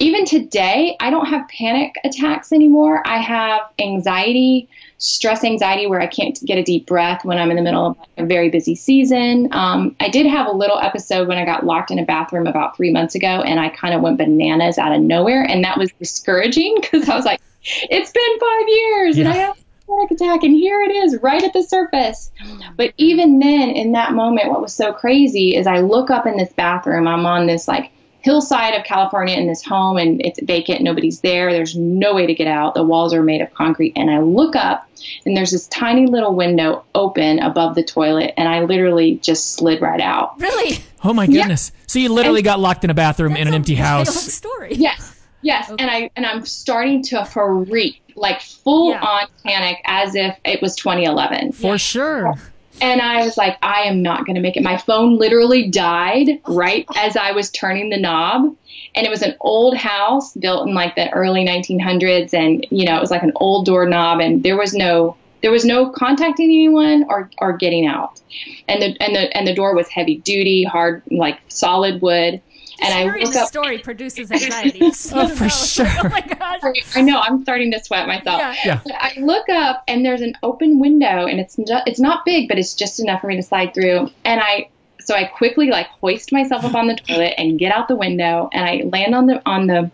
even 0.00 0.24
today, 0.24 0.96
I 1.00 1.10
don't 1.10 1.26
have 1.26 1.48
panic 1.48 1.96
attacks 2.04 2.52
anymore. 2.52 3.02
I 3.04 3.18
have 3.18 3.62
anxiety, 3.80 4.68
stress 4.98 5.42
anxiety, 5.42 5.86
where 5.86 6.00
I 6.00 6.06
can't 6.06 6.38
get 6.44 6.56
a 6.56 6.62
deep 6.62 6.86
breath 6.86 7.24
when 7.24 7.36
I'm 7.36 7.50
in 7.50 7.56
the 7.56 7.62
middle 7.62 7.86
of 7.86 7.96
a 8.16 8.24
very 8.24 8.48
busy 8.48 8.76
season. 8.76 9.48
Um, 9.50 9.96
I 9.98 10.08
did 10.08 10.26
have 10.26 10.46
a 10.46 10.52
little 10.52 10.78
episode 10.78 11.26
when 11.26 11.36
I 11.36 11.44
got 11.44 11.66
locked 11.66 11.90
in 11.90 11.98
a 11.98 12.04
bathroom 12.04 12.46
about 12.46 12.76
three 12.76 12.92
months 12.92 13.16
ago, 13.16 13.42
and 13.42 13.58
I 13.58 13.70
kind 13.70 13.92
of 13.92 14.00
went 14.00 14.18
bananas 14.18 14.78
out 14.78 14.92
of 14.92 15.00
nowhere, 15.00 15.42
and 15.42 15.64
that 15.64 15.76
was 15.76 15.90
discouraging 15.98 16.78
because 16.80 17.08
I 17.08 17.16
was 17.16 17.24
like, 17.24 17.40
it's 17.62 18.12
been 18.12 18.38
five 18.38 18.68
years, 18.68 19.18
and 19.18 19.28
I 19.28 19.34
have 19.34 19.58
a 19.58 19.86
panic 19.90 20.10
attack, 20.12 20.44
and 20.44 20.54
here 20.54 20.80
it 20.82 20.92
is, 20.92 21.18
right 21.22 21.42
at 21.42 21.52
the 21.52 21.62
surface. 21.64 22.30
But 22.78 22.94
even 22.96 23.40
then, 23.40 23.68
in 23.70 23.92
that 23.92 24.12
moment, 24.14 24.48
what 24.48 24.62
was 24.62 24.72
so 24.72 24.92
crazy 24.94 25.54
is 25.56 25.66
I 25.66 25.80
look 25.80 26.10
up 26.10 26.26
in 26.26 26.36
this 26.38 26.52
bathroom. 26.54 27.06
I'm 27.06 27.26
on 27.26 27.46
this 27.46 27.68
like 27.68 27.90
hillside 28.20 28.74
of 28.74 28.84
California 28.84 29.36
in 29.36 29.46
this 29.48 29.64
home, 29.64 29.96
and 29.96 30.24
it's 30.24 30.40
vacant. 30.42 30.82
Nobody's 30.82 31.20
there. 31.20 31.52
There's 31.52 31.76
no 31.76 32.14
way 32.14 32.26
to 32.26 32.34
get 32.34 32.46
out. 32.46 32.74
The 32.74 32.82
walls 32.84 33.12
are 33.12 33.22
made 33.22 33.40
of 33.40 33.52
concrete. 33.52 33.92
And 33.96 34.10
I 34.10 34.20
look 34.20 34.54
up, 34.56 34.88
and 35.26 35.36
there's 35.36 35.50
this 35.50 35.66
tiny 35.68 36.06
little 36.06 36.34
window 36.34 36.84
open 36.94 37.40
above 37.40 37.74
the 37.74 37.82
toilet, 37.82 38.32
and 38.36 38.48
I 38.48 38.60
literally 38.62 39.16
just 39.16 39.54
slid 39.54 39.80
right 39.82 40.00
out. 40.00 40.40
Really? 40.40 40.78
Oh 41.04 41.12
my 41.12 41.26
goodness. 41.26 41.72
So 41.86 41.98
you 41.98 42.12
literally 42.12 42.42
got 42.42 42.60
locked 42.60 42.84
in 42.84 42.90
a 42.90 42.94
bathroom 42.94 43.32
in 43.32 43.38
an 43.38 43.44
That's 43.46 43.52
a 43.52 43.56
empty 43.56 43.74
wild 43.74 44.06
house. 44.06 44.32
story. 44.32 44.74
Yes. 44.74 45.16
Yes, 45.42 45.68
and 45.70 45.88
I 45.90 46.10
and 46.16 46.26
I'm 46.26 46.44
starting 46.44 47.02
to 47.04 47.24
freak, 47.24 48.02
like 48.16 48.40
full 48.40 48.90
Yeah. 48.90 49.00
on 49.00 49.26
panic, 49.44 49.78
as 49.86 50.16
if 50.16 50.36
it 50.44 50.60
was 50.60 50.74
2011. 50.74 51.52
For 51.52 51.78
sure. 51.78 52.34
And 52.80 53.00
I 53.00 53.24
was 53.24 53.36
like, 53.36 53.58
I 53.62 53.82
am 53.82 54.02
not 54.02 54.24
going 54.24 54.36
to 54.36 54.40
make 54.40 54.56
it. 54.56 54.62
My 54.62 54.76
phone 54.76 55.18
literally 55.18 55.68
died 55.68 56.40
right 56.48 56.86
as 56.96 57.16
I 57.16 57.32
was 57.32 57.50
turning 57.50 57.90
the 57.90 57.98
knob. 57.98 58.54
And 58.94 59.06
it 59.06 59.10
was 59.10 59.22
an 59.22 59.34
old 59.40 59.76
house 59.76 60.34
built 60.34 60.66
in 60.68 60.74
like 60.74 60.94
the 60.94 61.10
early 61.10 61.44
1900s. 61.44 62.32
And, 62.34 62.66
you 62.70 62.84
know, 62.86 62.96
it 62.96 63.00
was 63.00 63.10
like 63.10 63.22
an 63.22 63.32
old 63.36 63.66
doorknob 63.66 64.20
and 64.20 64.42
there 64.42 64.56
was 64.56 64.74
no 64.74 65.16
There 65.42 65.52
was 65.52 65.64
no 65.64 65.90
contacting 65.90 66.50
anyone 66.50 67.04
or, 67.08 67.30
or 67.38 67.56
getting 67.56 67.86
out. 67.86 68.20
And 68.66 68.82
the 68.82 68.96
and 69.00 69.14
the 69.14 69.36
and 69.36 69.46
the 69.46 69.54
door 69.54 69.74
was 69.74 69.88
heavy 69.88 70.18
duty, 70.18 70.64
hard 70.64 71.02
like 71.10 71.38
solid 71.48 72.02
wood. 72.02 72.40
And 72.80 72.92
Sharing 72.92 73.22
I 73.22 73.24
look 73.24 73.32
the 73.34 73.40
up. 73.40 73.48
story 73.48 73.78
produces 73.78 74.30
anxiety. 74.32 74.80
Oh, 74.82 75.28
for 75.28 75.48
sure. 75.48 75.86
Oh 76.04 76.08
my 76.08 76.20
gosh. 76.20 76.60
I 76.96 77.00
know 77.02 77.18
I'm 77.20 77.42
starting 77.42 77.72
to 77.72 77.82
sweat 77.82 78.06
myself. 78.06 78.38
Yeah. 78.38 78.80
Yeah. 78.86 78.98
I 79.00 79.18
look 79.20 79.48
up 79.48 79.82
and 79.88 80.04
there's 80.04 80.20
an 80.20 80.34
open 80.42 80.78
window 80.78 81.26
and 81.26 81.40
it's 81.40 81.56
ju- 81.56 81.82
it's 81.86 81.98
not 82.00 82.24
big, 82.24 82.48
but 82.48 82.58
it's 82.58 82.74
just 82.74 83.00
enough 83.00 83.20
for 83.20 83.26
me 83.26 83.36
to 83.36 83.42
slide 83.42 83.74
through. 83.74 84.10
And 84.24 84.40
I 84.40 84.68
so 85.00 85.14
I 85.14 85.24
quickly 85.24 85.70
like 85.70 85.86
hoist 86.00 86.32
myself 86.32 86.64
up 86.64 86.74
on 86.74 86.86
the 86.86 86.94
toilet 86.96 87.34
and 87.38 87.58
get 87.58 87.72
out 87.72 87.88
the 87.88 87.96
window 87.96 88.48
and 88.52 88.64
I 88.64 88.82
land 88.92 89.14
on 89.14 89.26
the 89.26 89.42
on 89.46 89.66
the 89.66 89.90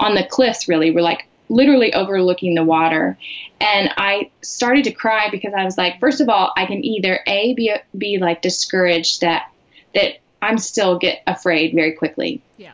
on 0.00 0.14
the 0.14 0.24
cliffs. 0.24 0.68
Really, 0.68 0.90
we're 0.90 1.02
like 1.02 1.26
literally 1.50 1.92
overlooking 1.92 2.54
the 2.54 2.64
water, 2.64 3.18
and 3.60 3.90
I 3.98 4.30
started 4.40 4.84
to 4.84 4.92
cry 4.92 5.28
because 5.30 5.52
I 5.54 5.64
was 5.64 5.76
like, 5.76 6.00
first 6.00 6.20
of 6.22 6.28
all, 6.30 6.52
I 6.56 6.64
can 6.66 6.82
either 6.84 7.20
a 7.26 7.52
be 7.54 7.74
be 7.96 8.18
like 8.18 8.40
discouraged 8.42 9.20
that 9.20 9.50
that 9.94 10.14
I'm 10.44 10.58
still 10.58 10.98
get 10.98 11.22
afraid 11.26 11.74
very 11.74 11.92
quickly, 11.92 12.42
Yeah. 12.56 12.72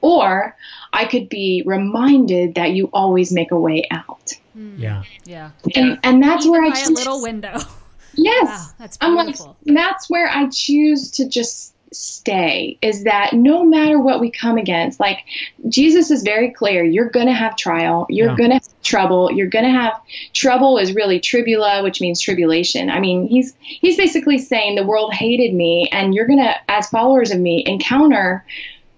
or 0.00 0.56
I 0.92 1.04
could 1.04 1.28
be 1.28 1.62
reminded 1.66 2.54
that 2.54 2.70
you 2.72 2.88
always 2.92 3.32
make 3.32 3.50
a 3.50 3.58
way 3.58 3.86
out. 3.90 4.32
Hmm. 4.54 4.76
Yeah. 4.78 5.02
Yeah. 5.24 5.50
And, 5.74 5.98
and 6.02 6.22
that's 6.22 6.44
Even 6.44 6.52
where 6.52 6.64
I 6.64 6.70
by 6.70 6.80
a 6.80 6.90
little 6.90 7.22
window. 7.22 7.58
yes, 8.14 8.46
Wow, 8.46 8.66
that's 8.78 8.98
I'm 9.00 9.14
like, 9.14 9.36
that's 9.64 10.10
where 10.10 10.28
I 10.28 10.48
choose 10.48 11.10
to 11.12 11.28
just 11.28 11.74
stay. 11.92 12.78
Is 12.82 13.04
that 13.04 13.32
no 13.32 13.64
matter 13.64 13.98
what 13.98 14.20
we 14.20 14.30
come 14.30 14.56
against, 14.58 15.00
like 15.00 15.18
Jesus 15.68 16.10
is 16.10 16.22
very 16.22 16.50
clear. 16.50 16.84
You're 16.84 17.08
gonna 17.10 17.32
have 17.34 17.56
trial. 17.56 18.06
You're 18.08 18.30
Yeah. 18.30 18.36
gonna 18.36 18.54
have 18.54 18.82
trouble. 18.82 19.30
You're 19.32 19.48
gonna 19.48 19.70
have 19.70 19.94
trouble. 20.32 20.78
Is 20.78 20.94
really 20.94 21.20
tribula, 21.20 21.82
which 21.82 22.00
means 22.00 22.20
tribulation. 22.20 22.90
I 22.90 23.00
mean, 23.00 23.26
he's 23.26 23.54
he's 23.60 23.96
basically 23.96 24.38
saying 24.38 24.76
the 24.76 24.86
world 24.86 25.12
hated 25.12 25.54
me, 25.54 25.88
and 25.92 26.14
you're 26.14 26.26
gonna, 26.26 26.54
as 26.68 26.88
followers 26.88 27.30
of 27.30 27.38
me, 27.40 27.64
encounter 27.66 28.44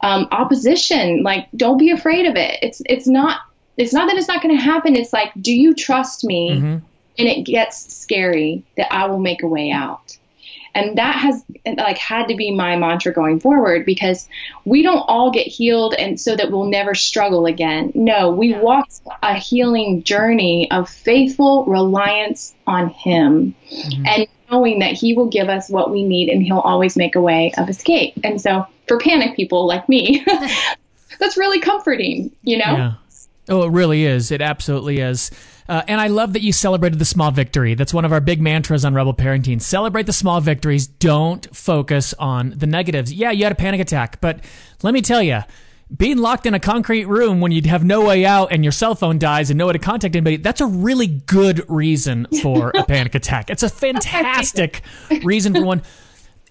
um, 0.01 0.27
opposition. 0.33 1.23
Like, 1.23 1.47
don't 1.57 1.79
be 1.79 1.91
afraid 1.91 2.27
of 2.27 2.37
it. 2.37 2.59
It's 2.63 2.83
it's 2.87 3.07
not. 3.07 3.41
It's 3.79 3.95
not 3.95 4.09
that 4.09 4.19
it's 4.19 4.29
not 4.29 4.43
going 4.43 4.55
to 4.55 4.63
happen. 4.63 4.95
It's 4.97 5.15
like, 5.15 5.33
do 5.41 5.51
you 5.53 5.75
trust 5.75 6.25
me? 6.25 6.51
Mhm. 6.51 6.83
and 7.19 7.29
it 7.29 7.43
gets 7.45 7.95
scary 7.95 8.63
that 8.79 8.91
I 8.93 9.07
will 9.07 9.19
make 9.19 9.43
a 9.43 9.47
way 9.47 9.71
out. 9.71 10.17
And 10.75 10.97
that 10.97 11.17
has 11.17 11.45
like 11.77 11.99
had 11.99 12.29
to 12.29 12.35
be 12.35 12.51
my 12.51 12.77
mantra 12.77 13.13
going 13.13 13.41
forward 13.41 13.85
because 13.85 14.29
we 14.65 14.83
don't 14.83 15.05
all 15.09 15.31
get 15.31 15.47
healed 15.47 15.95
and 15.95 16.19
so 16.19 16.35
that 16.35 16.51
we'll 16.51 16.65
never 16.65 16.95
struggle 16.95 17.47
again. 17.47 17.93
No, 17.95 18.31
we 18.31 18.55
walk 18.55 18.89
a 19.23 19.35
healing 19.35 20.03
journey 20.03 20.71
of 20.71 20.89
faithful 20.89 21.67
reliance 21.67 22.55
on 22.67 22.89
him 22.89 23.55
mm-hmm. 23.71 24.07
and 24.07 24.27
knowing 24.51 24.79
that 24.79 24.93
he 24.93 25.15
will 25.15 25.29
give 25.29 25.49
us 25.49 25.69
what 25.69 25.91
we 25.91 26.05
need 26.05 26.29
and 26.29 26.43
he'll 26.43 26.59
always 26.59 26.97
make 26.97 27.17
a 27.17 27.21
way 27.21 27.53
of 27.59 27.69
escape. 27.69 28.15
And 28.25 28.41
so 28.41 28.67
for 28.89 28.99
panic 28.99 29.37
people 29.37 29.67
like 29.67 29.89
me, 29.89 30.25
that's 31.19 31.37
really 31.37 31.61
comforting, 31.61 32.31
you 32.43 32.59
know? 32.59 32.77
Yeah. 32.77 32.93
Oh, 33.49 33.65
it 33.65 33.71
really 33.71 34.05
is. 34.05 34.31
It 34.31 34.41
absolutely 34.41 35.01
is. 35.01 35.31
Uh, 35.73 35.83
and 35.89 36.03
I 36.03 36.09
love 36.09 36.35
that 36.35 36.43
you 36.43 36.53
celebrated 36.53 36.99
the 36.99 37.07
small 37.07 37.31
victory. 37.31 37.73
That's 37.73 37.95
one 37.95 38.05
of 38.05 38.13
our 38.13 38.21
big 38.21 38.43
mantras 38.43 38.85
on 38.85 38.93
Rebel 38.93 39.15
Parenting. 39.15 39.59
Celebrate 39.59 40.05
the 40.05 40.13
small 40.13 40.39
victories. 40.43 40.87
Don't 40.87 41.49
focus 41.57 42.13
on 42.19 42.53
the 42.55 42.67
negatives. 42.67 43.11
Yeah, 43.11 43.31
you 43.31 43.45
had 43.45 43.53
a 43.53 43.55
panic 43.55 43.81
attack, 43.81 44.21
but 44.21 44.45
let 44.83 44.93
me 44.93 45.01
tell 45.01 45.23
you, 45.23 45.41
being 45.97 46.19
locked 46.19 46.45
in 46.45 46.53
a 46.53 46.61
concrete 46.61 47.07
room 47.07 47.41
when 47.41 47.53
you 47.53 47.63
have 47.71 47.87
no 47.87 48.05
way 48.05 48.27
out 48.27 48.53
and 48.53 48.63
your 48.63 48.71
cell 48.71 48.95
phone 48.95 49.19
dies 49.19 49.49
and 49.49 49.57
no 49.57 49.67
way 49.67 49.73
to 49.73 49.79
contact 49.79 50.15
anybody, 50.15 50.37
that's 50.37 50.61
a 50.61 50.67
really 50.67 51.07
good 51.07 51.65
reason 51.71 52.27
for 52.43 52.71
a 52.75 52.85
panic 52.87 53.15
attack. 53.15 53.49
It's 53.49 53.63
a 53.63 53.69
fantastic 53.71 54.83
reason 55.25 55.55
for 55.55 55.65
one. 55.65 55.81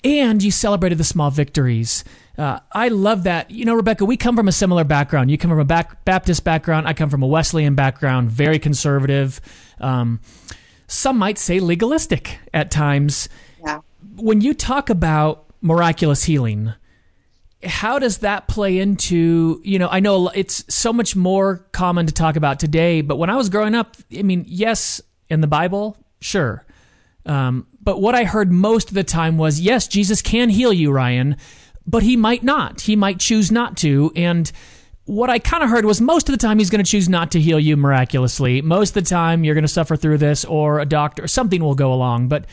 And 0.04 0.42
you 0.42 0.50
celebrated 0.50 0.98
the 0.98 1.04
small 1.04 1.30
victories. 1.30 2.04
Uh, 2.42 2.60
I 2.72 2.88
love 2.88 3.26
that. 3.26 3.52
You 3.52 3.66
know, 3.66 3.76
Rebekah, 3.76 4.04
we 4.04 4.18
come 4.18 4.36
from 4.36 4.48
a 4.48 4.52
similar 4.52 4.84
background. 4.84 5.30
You 5.30 5.38
come 5.38 5.52
from 5.52 5.60
a 5.60 5.64
back, 5.64 6.04
Baptist 6.06 6.44
background. 6.44 6.88
I 6.88 6.94
come 6.94 7.08
from 7.08 7.22
a 7.22 7.28
Wesleyan 7.28 7.76
background, 7.76 8.32
very 8.32 8.58
conservative. 8.58 9.40
Um, 9.80 10.22
some 10.88 11.20
might 11.20 11.38
say 11.38 11.60
legalistic 11.60 12.40
at 12.52 12.72
times. 12.72 13.30
Yeah. 13.64 13.82
When 14.16 14.42
you 14.42 14.56
talk 14.56 14.90
about 14.90 15.54
miraculous 15.62 16.24
healing, 16.24 16.74
how 17.64 18.00
does 18.00 18.18
that 18.20 18.48
play 18.48 18.80
into, 18.80 19.62
you 19.64 19.78
know, 19.78 19.90
I 19.92 20.00
know 20.00 20.30
it's 20.30 20.66
so 20.68 20.92
much 20.92 21.16
more 21.16 21.58
common 21.74 22.08
to 22.08 22.12
talk 22.12 22.38
about 22.38 22.60
today, 22.60 23.02
but 23.02 23.18
when 23.18 23.30
I 23.30 23.36
was 23.36 23.50
growing 23.50 23.76
up, 23.76 23.98
I 24.18 24.24
mean, 24.24 24.46
yes, 24.48 25.00
in 25.30 25.42
the 25.42 25.48
Bible, 25.48 25.96
sure. 26.22 26.66
Um, 27.24 27.68
but 27.84 28.02
what 28.02 28.16
I 28.16 28.24
heard 28.24 28.52
most 28.52 28.88
of 28.88 28.96
the 28.96 29.04
time 29.04 29.38
was, 29.38 29.60
yes, 29.60 29.88
Jesus 29.88 30.24
can 30.24 30.50
heal 30.50 30.74
you, 30.74 30.92
Ryan, 30.92 31.38
but 31.86 32.04
he 32.04 32.16
might 32.16 32.44
not. 32.44 32.82
He 32.82 32.96
might 32.96 33.20
choose 33.20 33.52
not 33.52 33.78
to. 33.78 34.12
And 34.16 34.52
what 35.06 35.30
I 35.30 35.40
kind 35.40 35.64
of 35.64 35.70
heard 35.70 35.86
was 35.86 36.00
most 36.00 36.30
of 36.30 36.34
the 36.34 36.38
time 36.38 36.60
he's 36.60 36.70
going 36.70 36.84
to 36.84 36.90
choose 36.90 37.10
not 37.10 37.32
to 37.32 37.40
heal 37.40 37.60
you 37.60 37.76
miraculously. 37.76 38.62
Most 38.62 38.96
of 38.96 39.04
the 39.04 39.10
time 39.10 39.44
you're 39.44 39.56
going 39.56 39.64
to 39.64 39.68
suffer 39.68 39.96
through 39.96 40.20
this, 40.20 40.46
or 40.46 40.80
a 40.80 40.86
doctor, 40.86 41.28
something 41.28 41.64
will 41.64 41.76
go 41.76 41.92
along. 41.94 42.28
But 42.28 42.46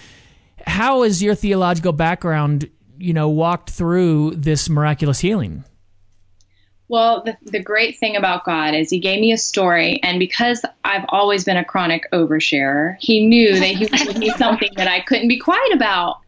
how 0.66 1.02
is 1.02 1.22
your 1.22 1.34
theological 1.34 1.92
background, 1.92 2.68
you 2.98 3.12
know, 3.12 3.28
walked 3.28 3.70
through 3.70 4.32
this 4.36 4.68
miraculous 4.68 5.20
healing? 5.20 5.64
Well, 6.88 7.22
the, 7.22 7.36
the 7.42 7.62
great 7.62 7.98
thing 7.98 8.16
about 8.16 8.44
God 8.44 8.74
is 8.74 8.90
He 8.90 8.98
gave 8.98 9.20
me 9.20 9.32
a 9.32 9.38
story, 9.38 10.00
and 10.02 10.18
because 10.18 10.64
I've 10.84 11.04
always 11.10 11.44
been 11.44 11.58
a 11.58 11.64
chronic 11.64 12.10
oversharer, 12.12 12.96
He 12.98 13.26
knew 13.26 13.58
that 13.58 13.66
He 13.66 13.84
would 13.84 13.92
give 13.92 14.18
me 14.18 14.30
something 14.36 14.70
that 14.76 14.88
I 14.88 15.00
couldn't 15.00 15.28
be 15.28 15.38
quiet 15.38 15.72
about. 15.74 16.20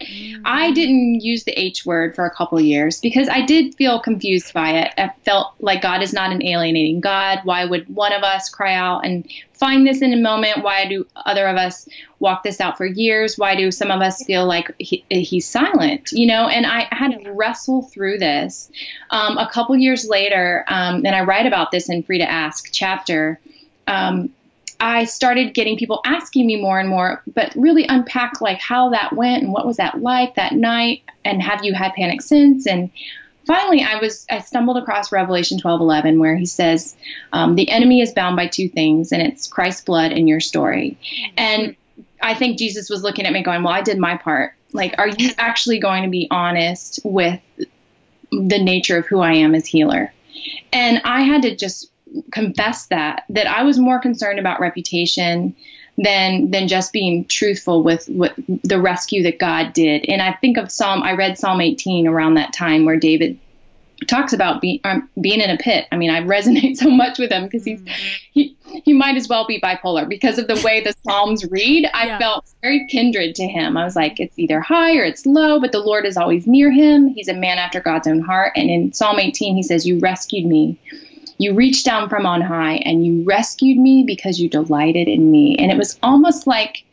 I 0.44 0.70
mm. 0.70 0.74
didn't 0.74 1.20
use 1.20 1.44
the 1.44 1.58
H 1.58 1.86
word 1.86 2.14
for 2.14 2.26
a 2.26 2.30
couple 2.30 2.58
of 2.58 2.64
years 2.64 3.00
because 3.00 3.28
I 3.28 3.44
did 3.44 3.74
feel 3.74 4.00
confused 4.00 4.52
by 4.52 4.72
it. 4.72 4.92
I 4.98 5.10
felt 5.24 5.54
like 5.60 5.80
God 5.80 6.02
is 6.02 6.12
not 6.12 6.30
an 6.30 6.44
alienating 6.44 7.00
God. 7.00 7.40
Why 7.44 7.64
would 7.64 7.88
one 7.94 8.12
of 8.12 8.22
us 8.22 8.50
cry 8.50 8.74
out 8.74 9.06
and 9.06 9.26
find 9.60 9.86
this 9.86 10.00
in 10.00 10.12
a 10.12 10.16
moment? 10.16 10.64
Why 10.64 10.86
do 10.86 11.06
other 11.14 11.46
of 11.46 11.56
us 11.56 11.86
walk 12.18 12.42
this 12.42 12.60
out 12.60 12.78
for 12.78 12.86
years? 12.86 13.36
Why 13.38 13.54
do 13.54 13.70
some 13.70 13.90
of 13.90 14.00
us 14.00 14.24
feel 14.24 14.46
like 14.46 14.74
he, 14.78 15.04
he's 15.10 15.46
silent? 15.46 16.10
You 16.12 16.26
know, 16.26 16.48
and 16.48 16.66
I 16.66 16.88
had 16.90 17.22
to 17.22 17.32
wrestle 17.32 17.82
through 17.82 18.18
this. 18.18 18.70
Um, 19.10 19.36
a 19.36 19.48
couple 19.48 19.76
years 19.76 20.08
later, 20.08 20.64
um, 20.66 21.04
and 21.04 21.14
I 21.14 21.20
write 21.20 21.46
about 21.46 21.70
this 21.70 21.90
in 21.90 22.02
Free 22.02 22.18
to 22.18 22.28
Ask 22.28 22.70
chapter. 22.72 23.38
Um, 23.86 24.30
I 24.80 25.04
started 25.04 25.52
getting 25.52 25.76
people 25.76 26.00
asking 26.06 26.46
me 26.46 26.56
more 26.56 26.80
and 26.80 26.88
more, 26.88 27.22
but 27.34 27.52
really 27.54 27.84
unpack 27.86 28.40
like 28.40 28.58
how 28.58 28.88
that 28.90 29.12
went 29.12 29.42
and 29.42 29.52
what 29.52 29.66
was 29.66 29.76
that 29.76 30.00
like 30.00 30.36
that 30.36 30.54
night, 30.54 31.02
and 31.22 31.42
have 31.42 31.64
you 31.64 31.74
had 31.74 31.92
panic 31.92 32.22
since? 32.22 32.66
And 32.66 32.90
finally, 33.46 33.82
I 33.82 34.00
was 34.00 34.26
I 34.30 34.40
stumbled 34.40 34.76
across 34.76 35.12
Revelation 35.12 35.58
twelve 35.58 35.80
eleven, 35.80 36.18
where 36.18 36.36
he 36.36 36.46
says, 36.46 36.96
um, 37.32 37.56
"The 37.56 37.68
enemy 37.70 38.00
is 38.00 38.12
bound 38.12 38.36
by 38.36 38.46
two 38.46 38.68
things, 38.68 39.12
and 39.12 39.22
it's 39.22 39.46
Christ's 39.46 39.84
blood 39.84 40.12
and 40.12 40.28
your 40.28 40.40
story." 40.40 40.98
And 41.36 41.76
I 42.22 42.34
think 42.34 42.58
Jesus 42.58 42.90
was 42.90 43.02
looking 43.02 43.26
at 43.26 43.32
me, 43.32 43.42
going, 43.42 43.62
"Well, 43.62 43.72
I 43.72 43.82
did 43.82 43.98
my 43.98 44.16
part. 44.16 44.54
Like, 44.72 44.94
are 44.98 45.08
you 45.08 45.30
actually 45.38 45.80
going 45.80 46.04
to 46.04 46.10
be 46.10 46.28
honest 46.30 47.00
with 47.04 47.40
the 48.30 48.62
nature 48.62 48.98
of 48.98 49.06
who 49.06 49.20
I 49.20 49.32
am 49.34 49.54
as 49.54 49.66
healer?" 49.66 50.12
And 50.72 51.00
I 51.04 51.22
had 51.22 51.42
to 51.42 51.56
just 51.56 51.90
confess 52.32 52.86
that 52.86 53.24
that 53.30 53.46
I 53.46 53.62
was 53.62 53.78
more 53.78 54.00
concerned 54.00 54.38
about 54.38 54.60
reputation 54.60 55.54
than 56.02 56.50
than 56.50 56.66
just 56.68 56.92
being 56.92 57.24
truthful 57.26 57.82
with 57.82 58.06
what 58.06 58.34
the 58.64 58.80
rescue 58.80 59.22
that 59.24 59.38
God 59.38 59.72
did. 59.72 60.04
And 60.08 60.22
I 60.22 60.32
think 60.32 60.56
of 60.56 60.70
Psalm 60.70 61.02
I 61.02 61.12
read 61.12 61.38
Psalm 61.38 61.60
18 61.60 62.06
around 62.06 62.34
that 62.34 62.52
time 62.52 62.84
where 62.84 62.96
David 62.96 63.38
talks 64.06 64.32
about 64.32 64.62
being 64.62 64.80
um, 64.84 65.08
being 65.20 65.40
in 65.42 65.50
a 65.50 65.58
pit. 65.58 65.86
I 65.92 65.96
mean, 65.96 66.10
I 66.10 66.22
resonate 66.36 66.76
so 66.76 66.88
much 66.88 67.18
with 67.18 67.30
him 67.30 67.44
because 67.44 67.64
he's 67.64 67.82
he 68.32 68.56
he 68.84 68.92
might 68.94 69.16
as 69.16 69.28
well 69.28 69.46
be 69.46 69.60
bipolar 69.60 70.08
because 70.08 70.38
of 70.38 70.46
the 70.46 70.60
way 70.64 70.80
the 70.82 70.94
Psalms 71.04 71.44
read. 71.50 71.86
I 71.92 72.06
Yeah. 72.06 72.18
felt 72.18 72.46
very 72.62 72.86
kindred 72.86 73.34
to 73.34 73.46
him. 73.46 73.76
I 73.76 73.84
was 73.84 73.96
like, 73.96 74.18
it's 74.20 74.38
either 74.38 74.60
high 74.60 74.96
or 74.96 75.02
it's 75.04 75.26
low, 75.26 75.60
but 75.60 75.72
the 75.72 75.80
Lord 75.80 76.06
is 76.06 76.16
always 76.16 76.46
near 76.46 76.70
him. 76.70 77.08
He's 77.08 77.28
a 77.28 77.34
man 77.34 77.58
after 77.58 77.80
God's 77.80 78.06
own 78.06 78.20
heart. 78.20 78.52
And 78.56 78.70
in 78.70 78.92
Psalm 78.94 79.18
18, 79.18 79.54
he 79.54 79.62
says, 79.62 79.86
"You 79.86 79.98
rescued 79.98 80.46
me." 80.46 80.78
You 81.40 81.54
reached 81.54 81.86
down 81.86 82.10
from 82.10 82.26
on 82.26 82.42
high 82.42 82.74
and 82.84 83.06
you 83.06 83.24
rescued 83.24 83.78
me 83.78 84.04
because 84.06 84.38
you 84.38 84.46
delighted 84.46 85.08
in 85.08 85.30
me. 85.30 85.56
And 85.58 85.72
it 85.72 85.78
was 85.78 85.98
almost 86.02 86.46
like 86.46 86.84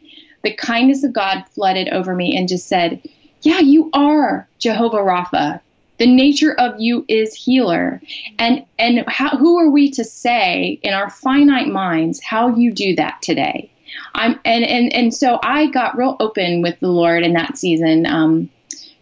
the 0.41 0.53
kindness 0.53 1.03
of 1.03 1.11
God 1.11 1.43
flooded 1.49 1.89
over 1.89 2.15
me 2.15 2.37
and 2.37 2.47
just 2.47 2.69
said, 2.69 3.01
Yeah, 3.41 3.59
you 3.59 3.89
are 3.91 4.47
Jehovah 4.57 4.99
Rapha. 4.99 5.59
The 5.97 6.07
nature 6.07 6.53
of 6.53 6.79
you 6.79 7.03
is 7.09 7.35
healer. 7.35 8.01
And 8.39 8.65
and 8.79 9.03
how, 9.09 9.35
who 9.35 9.59
are 9.59 9.69
we 9.69 9.91
to 9.91 10.05
say 10.05 10.79
in 10.81 10.93
our 10.93 11.09
finite 11.09 11.67
minds 11.67 12.23
how 12.23 12.55
you 12.55 12.71
do 12.71 12.95
that 12.95 13.21
today? 13.21 13.69
I'm 14.15 14.39
and 14.45 14.63
and 14.63 14.93
and 14.93 15.13
so 15.13 15.39
I 15.43 15.67
got 15.67 15.97
real 15.97 16.15
open 16.21 16.61
with 16.61 16.79
the 16.79 16.87
Lord 16.87 17.23
in 17.23 17.33
that 17.33 17.57
season. 17.57 18.05
Um, 18.05 18.49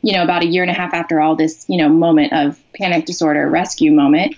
you 0.02 0.14
know, 0.14 0.24
about 0.24 0.44
a 0.44 0.48
year 0.48 0.64
and 0.64 0.72
a 0.72 0.74
half 0.74 0.94
after 0.94 1.20
all 1.20 1.36
this, 1.36 1.66
you 1.68 1.78
know, 1.78 1.90
moment 1.90 2.32
of 2.32 2.60
panic 2.76 3.06
disorder 3.06 3.50
rescue 3.50 3.92
moment, 3.92 4.36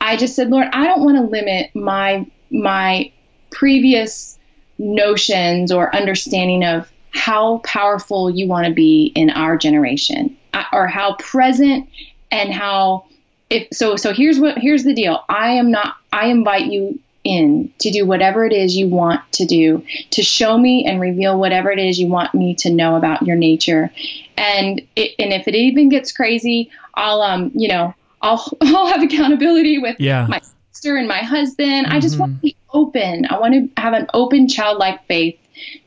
I 0.00 0.16
just 0.16 0.36
said, 0.36 0.50
Lord, 0.50 0.68
I 0.72 0.84
don't 0.84 1.04
want 1.04 1.16
to 1.18 1.24
limit 1.24 1.74
my 1.74 2.26
my 2.50 3.12
previous 3.50 4.38
notions 4.78 5.72
or 5.72 5.94
understanding 5.94 6.64
of 6.64 6.90
how 7.10 7.58
powerful 7.58 8.30
you 8.30 8.46
want 8.46 8.66
to 8.66 8.72
be 8.72 9.12
in 9.14 9.30
our 9.30 9.56
generation 9.56 10.36
uh, 10.54 10.64
or 10.72 10.86
how 10.86 11.14
present 11.16 11.88
and 12.30 12.52
how 12.52 13.06
if 13.50 13.68
so 13.72 13.96
so 13.96 14.12
here's 14.12 14.38
what 14.38 14.58
here's 14.58 14.84
the 14.84 14.94
deal. 14.94 15.24
I 15.28 15.52
am 15.52 15.70
not 15.70 15.96
i 16.12 16.26
invite 16.26 16.66
you 16.66 16.98
in 17.24 17.72
to 17.78 17.90
do 17.90 18.06
whatever 18.06 18.46
it 18.46 18.52
is 18.52 18.76
you 18.76 18.88
want 18.88 19.20
to 19.32 19.44
do 19.44 19.84
to 20.10 20.22
show 20.22 20.56
me 20.56 20.86
and 20.86 21.00
reveal 21.00 21.38
whatever 21.38 21.70
it 21.70 21.78
is 21.78 21.98
you 21.98 22.06
want 22.06 22.32
me 22.34 22.54
to 22.54 22.70
know 22.70 22.96
about 22.96 23.22
your 23.26 23.36
nature. 23.36 23.90
And 24.36 24.80
it, 24.94 25.14
and 25.18 25.32
if 25.32 25.48
it 25.48 25.54
even 25.54 25.88
gets 25.88 26.12
crazy 26.12 26.70
i'll 26.94 27.22
um 27.22 27.50
you 27.54 27.68
know 27.68 27.94
i'll 28.22 28.52
i'll 28.60 28.86
have 28.86 29.02
accountability 29.02 29.78
with 29.78 29.96
Yeah. 29.98 30.26
my 30.28 30.40
sister 30.72 30.96
and 30.96 31.08
my 31.08 31.18
husband 31.18 31.86
i 31.88 32.00
just 32.00 32.18
want 32.18 32.32
mm-hmm. 32.32 32.38
to 32.38 32.42
be 32.42 32.56
open 32.72 33.26
i 33.26 33.38
want 33.38 33.54
to 33.54 33.80
have 33.80 33.94
an 33.94 34.06
open 34.14 34.48
childlike 34.48 35.06
faith 35.06 35.38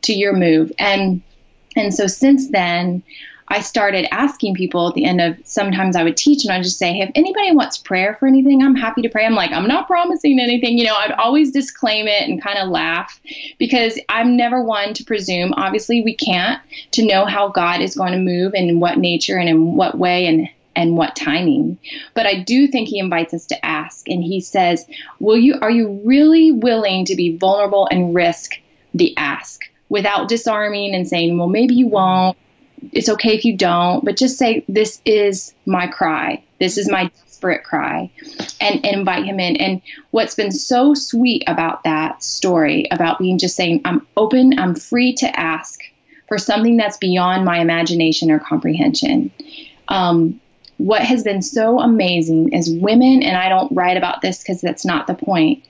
to 0.04 0.13
your 0.13 0.34
move 0.34 0.72
and 0.78 1.22
and 1.76 1.94
so 1.94 2.08
since 2.08 2.50
then 2.50 3.04
I 3.52 3.60
started 3.60 4.08
asking 4.13 4.56
people 4.56 4.88
at 4.88 4.94
the 4.94 5.04
end 5.04 5.20
of 5.20 5.36
sometimes 5.44 5.98
I 5.98 6.04
would 6.04 6.15
teach 6.15 6.46
and 6.46 6.54
I'd 6.54 6.63
just 6.63 6.80
say, 6.80 6.94
hey, 6.94 7.02
if 7.02 7.12
anybody 7.15 7.54
wants 7.54 7.78
prayer 7.78 8.15
for 8.17 8.26
anything, 8.26 8.63
I'm 8.63 8.76
happy 8.76 9.02
to 9.02 9.10
pray. 9.10 9.26
I'm 9.26 9.36
like, 9.36 9.52
I'm 9.52 9.67
not 9.67 9.88
promising 9.88 10.39
anything. 10.39 10.78
You 10.78 10.86
know, 10.86 10.96
I'd 10.96 11.12
always 11.12 11.52
disclaim 11.52 12.08
it 12.08 12.30
and 12.30 12.41
kind 12.41 12.58
of 12.58 12.70
laugh 12.70 13.20
because 13.60 14.00
I'm 14.08 14.38
never 14.38 14.63
one 14.63 14.94
to 14.94 15.04
presume. 15.04 15.54
Obviously, 15.58 16.02
we 16.02 16.15
can't 16.15 16.62
to 16.91 17.06
know 17.06 17.26
how 17.26 17.50
God 17.50 17.82
is 17.82 17.94
going 17.94 18.13
to 18.13 18.20
move 18.20 18.54
and 18.54 18.70
in 18.70 18.80
what 18.80 19.00
nature 19.00 19.38
and 19.38 19.50
in 19.50 19.76
what 19.76 19.98
way 19.98 20.28
and 20.28 20.48
and 20.76 20.96
what 20.96 21.16
timing. 21.16 21.78
But 22.14 22.26
I 22.26 22.42
do 22.42 22.68
think 22.68 22.88
he 22.88 23.00
invites 23.00 23.34
us 23.34 23.48
to 23.48 23.66
ask 23.66 24.08
and 24.08 24.24
he 24.24 24.42
says, 24.42 24.86
"Will 25.20 25.38
you 25.38 25.56
are 25.62 25.72
you 25.72 26.02
really 26.06 26.52
willing 26.52 27.06
to 27.06 27.16
be 27.16 27.38
vulnerable 27.38 27.88
and 27.90 28.16
risk 28.16 28.54
the 28.94 29.16
ask 29.18 29.62
without 29.90 30.30
disarming 30.30 30.96
and 30.96 31.08
saying, 31.08 31.38
"Well, 31.38 31.50
maybe 31.50 31.76
you 31.76 31.88
won't." 31.88 32.38
it's 32.92 33.10
okay 33.10 33.36
if 33.36 33.46
you 33.46 33.58
don't, 33.58 34.04
but 34.04 34.18
just 34.18 34.38
say, 34.38 34.66
This 34.68 35.02
is 35.06 35.54
my 35.66 35.88
cry. 35.88 36.44
This 36.60 36.78
is 36.78 36.90
my 36.90 37.12
desperate 37.26 37.64
cry. 37.64 38.12
And, 38.60 38.86
and 38.86 38.98
invite 38.98 39.26
him 39.26 39.40
in. 39.40 39.56
And 39.58 39.82
what's 40.12 40.36
been 40.36 40.52
so 40.52 40.94
sweet 40.94 41.44
about 41.48 41.84
that 41.84 42.24
story, 42.24 42.88
about 42.92 43.20
being 43.20 43.38
just 43.38 43.56
saying, 43.56 43.82
I'm 43.86 44.08
open, 44.18 44.58
I'm 44.60 44.76
free 44.76 45.14
to 45.16 45.40
ask 45.40 45.80
for 46.28 46.38
something 46.38 46.78
that's 46.78 46.98
beyond 46.98 47.46
my 47.46 47.60
imagination 47.60 48.32
or 48.32 48.40
comprehension. 48.40 49.32
Um, 49.88 50.40
what 50.82 51.04
has 51.04 51.24
been 51.24 51.44
so 51.44 51.80
amazing 51.80 52.54
is 52.54 52.72
women, 52.72 53.22
and 53.22 53.38
I 53.38 53.50
don't 53.50 53.72
write 53.72 53.98
about 53.98 54.22
this 54.22 54.39
because 54.39 54.62
that's 54.62 54.84
not 54.84 55.06
the 55.06 55.13
point. 55.13 55.63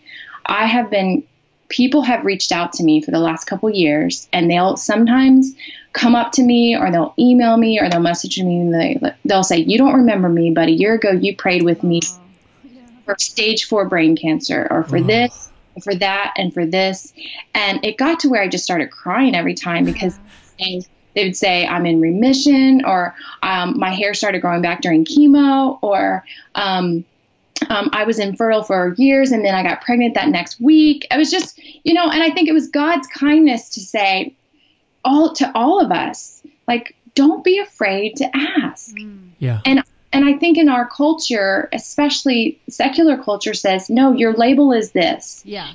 I 0.45 0.65
have 0.65 0.89
been, 0.89 1.23
people 1.67 2.01
have 2.01 2.23
reached 2.23 2.53
out 2.53 2.71
to 2.73 2.83
me 2.83 3.01
for 3.01 3.11
the 3.11 3.19
last 3.19 3.45
couple 3.45 3.69
years, 3.69 4.29
and 4.31 4.49
they'll 4.49 4.77
sometimes 4.77 5.53
come 5.91 6.15
up 6.15 6.31
to 6.33 6.43
me 6.43 6.77
or 6.77 6.91
they'll 6.91 7.13
email 7.19 7.57
me 7.57 7.77
or 7.77 7.89
they'll 7.89 7.99
message 7.99 8.39
me 8.39 8.61
and 8.61 8.73
they, 8.73 8.99
they'll 9.25 9.43
say, 9.43 9.57
You 9.57 9.77
don't 9.77 9.95
remember 9.95 10.29
me, 10.29 10.51
but 10.51 10.69
a 10.69 10.71
year 10.71 10.93
ago 10.93 11.11
you 11.11 11.35
prayed 11.35 11.63
with 11.63 11.83
me 11.83 11.99
for 13.03 13.15
stage 13.19 13.65
four 13.65 13.89
brain 13.89 14.15
cancer 14.15 14.65
or 14.71 14.83
for 14.83 14.97
mm-hmm. 14.97 15.07
this, 15.07 15.51
or 15.75 15.81
for 15.81 15.95
that, 15.95 16.33
and 16.37 16.53
for 16.53 16.65
this. 16.65 17.11
And 17.53 17.83
it 17.83 17.97
got 17.97 18.21
to 18.21 18.29
where 18.29 18.41
I 18.41 18.47
just 18.47 18.63
started 18.63 18.91
crying 18.91 19.35
every 19.35 19.55
time 19.55 19.83
because 19.83 20.17
they, 20.59 20.83
they 21.15 21.25
would 21.25 21.35
say, 21.35 21.65
I'm 21.67 21.85
in 21.85 22.01
remission, 22.01 22.85
or 22.85 23.15
um, 23.43 23.77
my 23.79 23.89
hair 23.89 24.13
started 24.13 24.41
growing 24.41 24.61
back 24.61 24.81
during 24.81 25.05
chemo, 25.05 25.77
or 25.81 26.23
um, 26.55 27.03
um, 27.69 27.89
I 27.93 28.05
was 28.05 28.17
infertile 28.19 28.63
for 28.63 28.95
years 28.97 29.31
and 29.31 29.45
then 29.45 29.53
I 29.53 29.61
got 29.63 29.81
pregnant 29.81 30.15
that 30.15 30.29
next 30.29 30.59
week. 30.59 31.05
It 31.11 31.17
was 31.17 31.29
just, 31.29 31.59
you 31.83 31.93
know, 31.93 32.09
and 32.09 32.23
I 32.23 32.31
think 32.31 32.49
it 32.49 32.53
was 32.53 32.69
God's 32.69 33.07
kindness 33.07 33.69
to 33.71 33.81
say, 33.81 34.35
all 35.03 35.33
to 35.33 35.51
all 35.55 35.83
of 35.83 35.91
us 35.91 36.41
like 36.67 36.95
don't 37.15 37.43
be 37.43 37.59
afraid 37.59 38.15
to 38.17 38.29
ask 38.35 38.95
Yeah. 39.39 39.59
and 39.65 39.83
and 40.13 40.25
i 40.25 40.33
think 40.37 40.57
in 40.57 40.69
our 40.69 40.87
culture 40.87 41.69
especially 41.73 42.59
secular 42.69 43.17
culture 43.17 43.53
says 43.53 43.89
no 43.89 44.13
your 44.13 44.33
label 44.33 44.71
is 44.71 44.91
this 44.91 45.41
Yeah. 45.43 45.73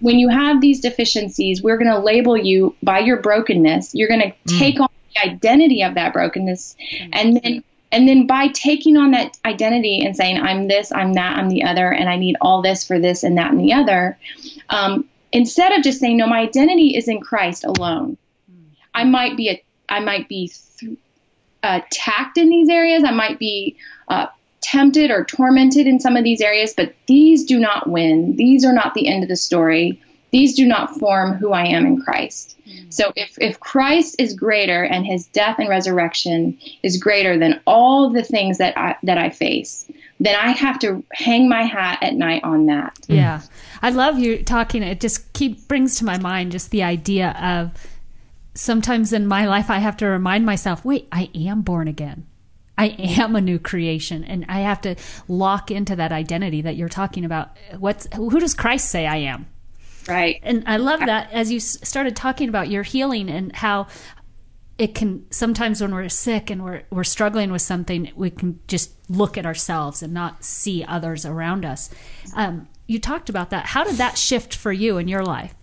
When 0.00 0.18
you 0.18 0.28
have 0.28 0.60
these 0.60 0.80
deficiencies 0.80 1.62
we're 1.62 1.78
going 1.78 1.90
to 1.90 1.98
label 1.98 2.36
you 2.36 2.74
by 2.82 2.98
your 2.98 3.20
brokenness. 3.20 3.94
You're 3.94 4.08
going 4.08 4.20
to 4.20 4.58
take 4.58 4.80
on 4.80 4.88
the 5.14 5.30
identity 5.30 5.82
of 5.82 5.94
that 5.94 6.12
brokenness. 6.12 6.76
And 7.12 7.40
then 7.42 7.64
and 7.92 8.08
then 8.08 8.26
by 8.26 8.48
taking 8.48 8.96
on 8.96 9.12
that 9.12 9.38
identity 9.44 10.04
and 10.04 10.16
saying 10.16 10.38
i'm 10.38 10.66
this 10.66 10.90
i'm 10.90 11.12
that 11.14 11.38
i'm 11.38 11.48
the 11.48 11.62
other 11.62 11.88
and 11.92 12.08
i 12.08 12.16
need 12.16 12.36
all 12.40 12.60
this 12.60 12.84
for 12.84 12.98
this 12.98 13.22
and 13.22 13.38
that 13.38 13.52
and 13.52 13.60
the 13.60 13.72
other 13.72 14.18
um, 14.70 15.08
instead 15.30 15.70
of 15.70 15.84
just 15.84 16.00
saying 16.00 16.16
no 16.16 16.26
my 16.26 16.40
identity 16.40 16.96
is 16.96 17.06
in 17.06 17.20
christ 17.20 17.64
alone. 17.64 18.18
I 18.96 19.04
might 19.04 19.36
be 19.36 19.50
a, 19.50 19.62
I 19.88 20.00
might 20.00 20.26
be 20.26 20.50
th- 20.78 20.98
attacked 21.62 22.38
in 22.38 22.48
these 22.48 22.70
areas. 22.70 23.04
I 23.04 23.10
might 23.10 23.38
be 23.38 23.76
uh, 24.08 24.26
tempted 24.60 25.10
or 25.10 25.24
tormented 25.24 25.86
in 25.86 26.00
some 26.00 26.16
of 26.16 26.24
these 26.24 26.40
areas, 26.40 26.74
but 26.76 26.94
these 27.06 27.44
do 27.44 27.58
not 27.58 27.88
win. 27.88 28.36
These 28.36 28.64
are 28.64 28.72
not 28.72 28.94
the 28.94 29.08
end 29.08 29.22
of 29.22 29.28
the 29.28 29.36
story. 29.36 30.00
These 30.32 30.54
do 30.54 30.66
not 30.66 30.98
form 30.98 31.34
who 31.34 31.52
I 31.52 31.66
am 31.66 31.86
in 31.86 32.00
Christ. 32.00 32.56
Hmm. 32.64 32.90
So 32.90 33.12
if, 33.16 33.38
if 33.40 33.60
Christ 33.60 34.16
is 34.18 34.34
greater 34.34 34.84
and 34.84 35.06
his 35.06 35.26
death 35.26 35.58
and 35.58 35.68
resurrection 35.68 36.58
is 36.82 36.98
greater 36.98 37.38
than 37.38 37.60
all 37.66 38.10
the 38.10 38.22
things 38.22 38.58
that 38.58 38.76
I, 38.76 38.96
that 39.04 39.18
I 39.18 39.30
face, 39.30 39.90
then 40.18 40.34
I 40.34 40.50
have 40.50 40.78
to 40.80 41.04
hang 41.12 41.48
my 41.48 41.62
hat 41.62 41.98
at 42.02 42.14
night 42.14 42.42
on 42.42 42.66
that. 42.66 42.98
Hmm. 43.06 43.14
Yeah. 43.14 43.42
I 43.82 43.90
love 43.90 44.18
you 44.18 44.42
talking. 44.42 44.82
It 44.82 45.00
just 45.00 45.32
keep 45.32 45.68
brings 45.68 45.96
to 45.96 46.04
my 46.04 46.18
mind 46.18 46.52
just 46.52 46.70
the 46.70 46.82
idea 46.82 47.30
of 47.40 47.72
sometimes 48.54 49.12
in 49.12 49.26
my 49.26 49.46
life 49.46 49.70
I 49.70 49.78
have 49.78 49.96
to 49.98 50.06
remind 50.06 50.44
myself, 50.44 50.84
wait, 50.84 51.06
I 51.12 51.30
am 51.34 51.62
born 51.62 51.88
again. 51.88 52.26
I 52.78 52.86
am 52.98 53.36
a 53.36 53.40
new 53.40 53.58
creation 53.58 54.24
and 54.24 54.44
I 54.48 54.60
have 54.60 54.80
to 54.82 54.96
lock 55.28 55.70
into 55.70 55.96
that 55.96 56.12
identity 56.12 56.62
that 56.62 56.76
you're 56.76 56.88
talking 56.88 57.24
about. 57.24 57.56
What's 57.78 58.06
who 58.14 58.38
does 58.38 58.54
Christ 58.54 58.90
say 58.90 59.06
I 59.06 59.16
am? 59.16 59.46
Right. 60.08 60.40
And 60.42 60.62
I 60.66 60.76
love 60.76 61.00
that 61.00 61.32
as 61.32 61.50
you 61.50 61.58
started 61.58 62.14
talking 62.14 62.48
about 62.48 62.70
your 62.70 62.82
healing 62.82 63.28
and 63.28 63.54
how 63.56 63.88
it 64.78 64.94
can 64.94 65.24
sometimes 65.30 65.80
when 65.80 65.94
we're 65.94 66.08
sick 66.08 66.50
and 66.50 66.62
we're 66.62 66.82
we're 66.90 67.04
struggling 67.04 67.50
with 67.50 67.62
something, 67.62 68.12
we 68.14 68.30
can 68.30 68.60
just 68.68 68.92
look 69.08 69.38
at 69.38 69.46
ourselves 69.46 70.02
and 70.02 70.12
not 70.12 70.44
see 70.44 70.84
others 70.84 71.24
around 71.24 71.64
us. 71.64 71.90
Um, 72.34 72.68
you 72.86 73.00
talked 73.00 73.28
about 73.28 73.50
that. 73.50 73.66
How 73.66 73.84
did 73.84 73.96
that 73.96 74.18
shift 74.18 74.54
for 74.54 74.72
you 74.72 74.98
in 74.98 75.08
your 75.08 75.24
life? 75.24 75.54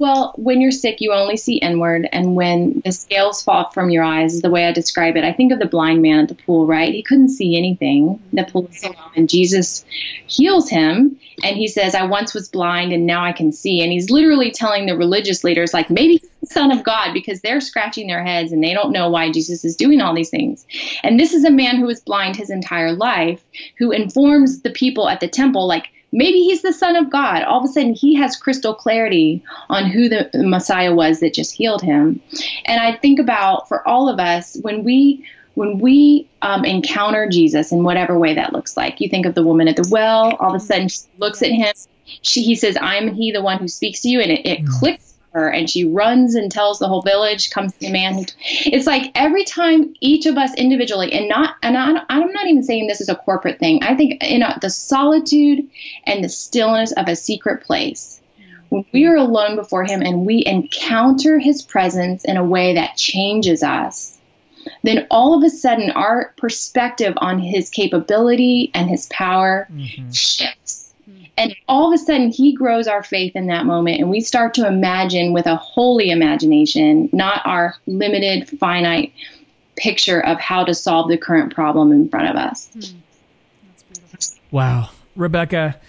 Well, 0.00 0.32
when 0.36 0.60
you're 0.60 0.70
sick, 0.70 1.00
you 1.00 1.12
only 1.12 1.36
see 1.36 1.56
inward, 1.56 2.08
and 2.12 2.36
when 2.36 2.82
the 2.84 2.92
scales 2.92 3.42
fall 3.42 3.70
from 3.70 3.90
your 3.90 4.04
eyes, 4.04 4.34
is 4.34 4.42
the 4.42 4.50
way 4.50 4.66
I 4.66 4.72
describe 4.72 5.16
it. 5.16 5.24
I 5.24 5.32
think 5.32 5.52
of 5.52 5.58
the 5.58 5.66
blind 5.66 6.02
man 6.02 6.20
at 6.20 6.28
the 6.28 6.36
pool, 6.36 6.66
right? 6.66 6.94
He 6.94 7.02
couldn't 7.02 7.30
see 7.30 7.56
anything. 7.56 8.22
The 8.32 8.44
pool 8.44 8.68
is 8.72 8.84
and 9.16 9.28
Jesus 9.28 9.84
heals 10.28 10.70
him, 10.70 11.18
and 11.42 11.56
he 11.56 11.66
says, 11.66 11.96
"I 11.96 12.04
once 12.04 12.32
was 12.32 12.48
blind, 12.48 12.92
and 12.92 13.06
now 13.06 13.24
I 13.24 13.32
can 13.32 13.50
see." 13.50 13.80
And 13.80 13.90
he's 13.90 14.08
literally 14.08 14.52
telling 14.52 14.86
the 14.86 14.96
religious 14.96 15.42
leaders, 15.42 15.74
like, 15.74 15.90
maybe 15.90 16.22
Son 16.44 16.70
of 16.70 16.84
God, 16.84 17.12
because 17.12 17.40
they're 17.40 17.60
scratching 17.60 18.06
their 18.06 18.24
heads 18.24 18.52
and 18.52 18.62
they 18.62 18.74
don't 18.74 18.92
know 18.92 19.10
why 19.10 19.32
Jesus 19.32 19.64
is 19.64 19.74
doing 19.74 20.00
all 20.00 20.14
these 20.14 20.30
things. 20.30 20.64
And 21.02 21.18
this 21.18 21.34
is 21.34 21.44
a 21.44 21.50
man 21.50 21.76
who 21.76 21.86
was 21.86 22.00
blind 22.00 22.36
his 22.36 22.50
entire 22.50 22.92
life, 22.92 23.42
who 23.78 23.90
informs 23.90 24.62
the 24.62 24.70
people 24.70 25.08
at 25.08 25.18
the 25.18 25.28
temple, 25.28 25.66
like 25.66 25.88
maybe 26.12 26.38
he's 26.40 26.62
the 26.62 26.72
son 26.72 26.96
of 26.96 27.10
God. 27.10 27.42
All 27.42 27.58
of 27.58 27.64
a 27.64 27.72
sudden, 27.72 27.94
he 27.94 28.14
has 28.14 28.36
crystal 28.36 28.74
clarity 28.74 29.42
on 29.68 29.86
who 29.86 30.08
the 30.08 30.30
Messiah 30.34 30.94
was 30.94 31.20
that 31.20 31.34
just 31.34 31.52
healed 31.52 31.82
him. 31.82 32.20
And 32.64 32.80
I 32.80 32.96
think 32.96 33.18
about 33.18 33.68
for 33.68 33.86
all 33.86 34.08
of 34.08 34.18
us 34.18 34.56
when 34.62 34.84
we 34.84 35.26
when 35.54 35.80
we 35.80 36.28
um, 36.40 36.64
encounter 36.64 37.28
Jesus 37.28 37.72
in 37.72 37.82
whatever 37.82 38.16
way 38.16 38.34
that 38.34 38.52
looks 38.52 38.76
like. 38.76 39.00
You 39.00 39.08
think 39.08 39.26
of 39.26 39.34
the 39.34 39.42
woman 39.42 39.66
at 39.66 39.74
the 39.74 39.88
well. 39.90 40.36
All 40.36 40.50
of 40.50 40.54
a 40.54 40.60
sudden, 40.60 40.88
she 40.88 41.00
looks 41.18 41.42
at 41.42 41.50
him. 41.50 41.74
She 42.22 42.42
he 42.42 42.54
says, 42.54 42.78
"I'm 42.80 43.12
he, 43.14 43.32
the 43.32 43.42
one 43.42 43.58
who 43.58 43.68
speaks 43.68 44.02
to 44.02 44.08
you," 44.08 44.20
and 44.20 44.30
it, 44.30 44.46
it 44.46 44.66
clicks 44.66 45.07
her 45.32 45.48
and 45.48 45.68
she 45.68 45.84
runs 45.84 46.34
and 46.34 46.50
tells 46.50 46.78
the 46.78 46.88
whole 46.88 47.02
village 47.02 47.50
comes 47.50 47.74
the 47.74 47.90
man. 47.90 48.24
It's 48.40 48.86
like 48.86 49.12
every 49.14 49.44
time 49.44 49.94
each 50.00 50.26
of 50.26 50.36
us 50.36 50.54
individually 50.54 51.12
and 51.12 51.28
not 51.28 51.56
and 51.62 51.76
I, 51.76 52.02
i'm 52.08 52.32
not 52.32 52.46
even 52.46 52.62
saying 52.62 52.86
this 52.86 53.00
is 53.00 53.08
a 53.08 53.14
corporate 53.14 53.58
thing. 53.58 53.82
I 53.82 53.94
think 53.94 54.22
in 54.22 54.42
a, 54.42 54.58
the 54.60 54.70
solitude 54.70 55.68
and 56.04 56.24
the 56.24 56.28
stillness 56.28 56.92
of 56.92 57.08
a 57.08 57.16
secret 57.16 57.62
place 57.64 58.20
when 58.70 58.84
we 58.92 59.06
are 59.06 59.16
alone 59.16 59.56
before 59.56 59.84
him 59.84 60.02
and 60.02 60.26
we 60.26 60.44
encounter 60.44 61.38
his 61.38 61.62
presence 61.62 62.24
in 62.24 62.36
a 62.36 62.44
way 62.44 62.74
that 62.74 62.96
changes 62.96 63.62
us 63.62 64.18
then 64.82 65.06
all 65.10 65.36
of 65.36 65.42
a 65.42 65.50
sudden 65.50 65.90
our 65.90 66.34
perspective 66.36 67.14
on 67.18 67.38
his 67.38 67.70
capability 67.70 68.70
and 68.74 68.88
his 68.88 69.06
power 69.06 69.66
mm-hmm. 69.72 70.10
shifts 70.10 70.57
and 71.38 71.56
all 71.68 71.88
of 71.88 71.94
a 71.94 71.98
sudden, 71.98 72.30
he 72.30 72.52
grows 72.52 72.86
our 72.86 73.02
faith 73.02 73.34
in 73.36 73.46
that 73.46 73.64
moment, 73.64 74.00
and 74.00 74.10
we 74.10 74.20
start 74.20 74.54
to 74.54 74.66
imagine 74.66 75.32
with 75.32 75.46
a 75.46 75.56
holy 75.56 76.10
imagination, 76.10 77.08
not 77.12 77.40
our 77.44 77.76
limited, 77.86 78.48
finite 78.58 79.12
picture 79.76 80.20
of 80.20 80.38
how 80.40 80.64
to 80.64 80.74
solve 80.74 81.08
the 81.08 81.16
current 81.16 81.54
problem 81.54 81.92
in 81.92 82.08
front 82.08 82.28
of 82.28 82.36
us. 82.36 82.68
Hmm. 82.74 82.98
Wow. 84.50 84.90
Rebekah, 85.14 85.80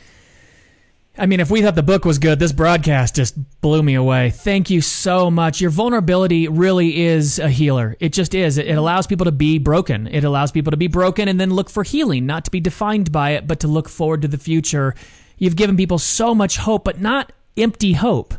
I 1.19 1.25
mean, 1.25 1.41
if 1.41 1.51
we 1.51 1.61
thought 1.61 1.75
the 1.75 1.83
book 1.83 2.05
was 2.05 2.17
good, 2.17 2.39
this 2.39 2.53
broadcast 2.53 3.15
just 3.15 3.35
blew 3.59 3.83
me 3.83 3.95
away. 3.95 4.29
Thank 4.29 4.69
you 4.69 4.79
so 4.79 5.29
much. 5.29 5.59
Your 5.59 5.69
vulnerability 5.69 6.47
really 6.47 7.01
is 7.01 7.39
a 7.39 7.49
healer. 7.49 7.97
It 7.99 8.13
just 8.13 8.33
is. 8.33 8.57
It, 8.57 8.67
it 8.67 8.77
allows 8.77 9.05
people 9.05 9.25
to 9.25 9.31
be 9.31 9.59
broken. 9.59 10.07
It 10.07 10.23
allows 10.23 10.51
people 10.51 10.71
to 10.71 10.77
be 10.77 10.87
broken 10.87 11.27
and 11.27 11.37
then 11.37 11.51
look 11.51 11.69
for 11.69 11.83
healing, 11.83 12.25
not 12.25 12.45
to 12.45 12.51
be 12.51 12.61
defined 12.61 13.11
by 13.11 13.31
it, 13.31 13.47
but 13.47 13.59
to 13.61 13.67
look 13.67 13.89
forward 13.89 14.21
to 14.21 14.29
the 14.29 14.37
future. 14.37 14.95
You've 15.39 15.55
given 15.55 15.77
people 15.77 15.97
so 15.97 16.35
much 16.35 16.57
hope, 16.57 16.83
but 16.83 17.01
not 17.01 17.31
empty 17.57 17.93
hope. 17.93 18.35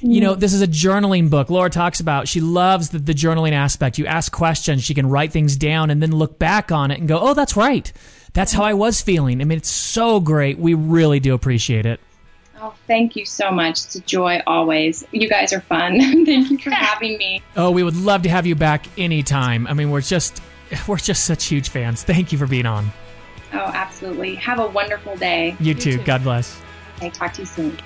You 0.00 0.20
know, 0.20 0.34
mm. 0.34 0.40
this 0.40 0.52
is 0.52 0.60
a 0.60 0.66
journaling 0.66 1.30
book. 1.30 1.48
Laura 1.48 1.70
talks 1.70 1.98
about 1.98 2.28
she 2.28 2.40
loves 2.40 2.90
the, 2.90 2.98
the 2.98 3.14
journaling 3.14 3.52
aspect. 3.52 3.96
You 3.96 4.04
ask 4.04 4.30
questions, 4.30 4.84
she 4.84 4.92
can 4.92 5.08
write 5.08 5.32
things 5.32 5.56
down 5.56 5.88
and 5.88 6.02
then 6.02 6.12
look 6.12 6.38
back 6.38 6.70
on 6.70 6.90
it 6.90 6.98
and 6.98 7.08
go, 7.08 7.18
oh, 7.18 7.32
that's 7.32 7.56
right. 7.56 7.90
That's 8.34 8.52
how 8.52 8.64
I 8.64 8.74
was 8.74 9.00
feeling. 9.00 9.40
I 9.40 9.44
mean, 9.44 9.56
it's 9.56 9.70
so 9.70 10.20
great. 10.20 10.58
We 10.58 10.74
really 10.74 11.20
do 11.20 11.32
appreciate 11.32 11.86
it. 11.86 12.00
Oh, 12.60 12.74
thank 12.86 13.16
you 13.16 13.24
so 13.24 13.50
much. 13.50 13.84
It's 13.84 13.94
a 13.94 14.00
joy 14.00 14.42
always. 14.46 15.06
You 15.10 15.28
guys 15.28 15.54
are 15.54 15.60
fun. 15.62 15.98
thank 16.26 16.50
you 16.50 16.58
for 16.58 16.70
having 16.70 17.16
me. 17.16 17.42
Oh, 17.56 17.70
we 17.70 17.82
would 17.82 17.96
love 17.96 18.22
to 18.24 18.28
have 18.28 18.46
you 18.46 18.54
back 18.54 18.86
anytime. 18.98 19.66
I 19.66 19.72
mean, 19.72 19.90
we're 19.90 20.02
just 20.02 20.42
we're 20.86 20.98
just 20.98 21.24
such 21.24 21.46
huge 21.46 21.70
fans. 21.70 22.02
Thank 22.02 22.30
you 22.30 22.38
for 22.38 22.46
being 22.46 22.66
on. 22.66 22.90
Oh, 23.54 23.70
absolutely. 23.72 24.34
Have 24.36 24.58
a 24.58 24.66
wonderful 24.66 25.16
day. 25.16 25.56
You, 25.60 25.74
too. 25.74 25.98
too. 25.98 26.04
God 26.04 26.24
bless. 26.24 26.60
Okay, 26.96 27.10
talk 27.10 27.32
to 27.34 27.42
you 27.42 27.46
soon. 27.46 27.78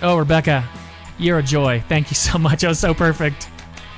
Oh, 0.00 0.16
Rebekah, 0.16 0.68
you're 1.18 1.38
a 1.38 1.42
joy. 1.42 1.82
Thank 1.88 2.10
you 2.10 2.14
so 2.14 2.38
much. 2.38 2.60
That 2.60 2.68
was 2.68 2.78
so 2.78 2.94
perfect. 2.94 3.48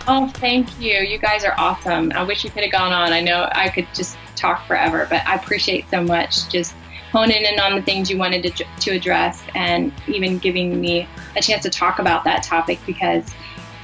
Oh, 0.07 0.29
thank 0.29 0.81
you. 0.81 0.99
You 0.99 1.19
guys 1.19 1.45
are 1.45 1.55
awesome. 1.59 2.13
I 2.13 2.23
wish 2.23 2.45
you 2.45 2.51
could 2.51 2.63
have 2.63 2.73
gone 2.73 2.93
on. 2.93 3.13
I 3.13 3.21
know 3.21 3.49
I 3.53 3.69
could 3.69 3.87
just 3.95 4.17
talk 4.37 4.67
forever, 4.67 5.07
but 5.09 5.27
I 5.27 5.37
appreciate 5.37 5.89
so 5.91 6.03
much 6.03 6.49
just 6.51 6.75
honing 7.11 7.45
in 7.45 7.61
on 7.61 7.77
the 7.77 7.83
things 7.83 8.11
you 8.11 8.19
wanted 8.19 8.43
to, 8.43 8.65
to 8.81 8.91
address 8.91 9.43
and 9.55 9.93
even 10.09 10.39
giving 10.39 10.81
me 10.81 11.09
a 11.37 11.41
chance 11.41 11.63
to 11.63 11.71
talk 11.71 12.01
about 12.01 12.25
that 12.25 12.43
topic 12.43 12.79
because 12.87 13.25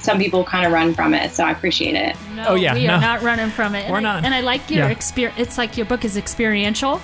some 0.01 0.17
people 0.17 0.43
kind 0.43 0.65
of 0.65 0.71
run 0.71 0.93
from 0.93 1.13
it. 1.13 1.31
So 1.31 1.43
I 1.43 1.51
appreciate 1.51 1.95
it. 1.95 2.15
No, 2.35 2.45
Oh, 2.49 2.55
yeah, 2.55 2.73
we 2.73 2.87
are 2.87 2.99
not 2.99 3.21
running 3.21 3.49
from 3.51 3.75
it. 3.75 3.83
And 3.83 3.91
We're 3.91 3.99
I, 3.99 4.01
not. 4.01 4.25
And 4.25 4.33
I 4.33 4.41
like 4.41 4.69
your 4.69 4.85
Yeah. 4.85 4.91
experience. 4.91 5.39
It's 5.39 5.57
like 5.57 5.77
your 5.77 5.85
book 5.85 6.03
is 6.03 6.17
experiential, 6.17 6.99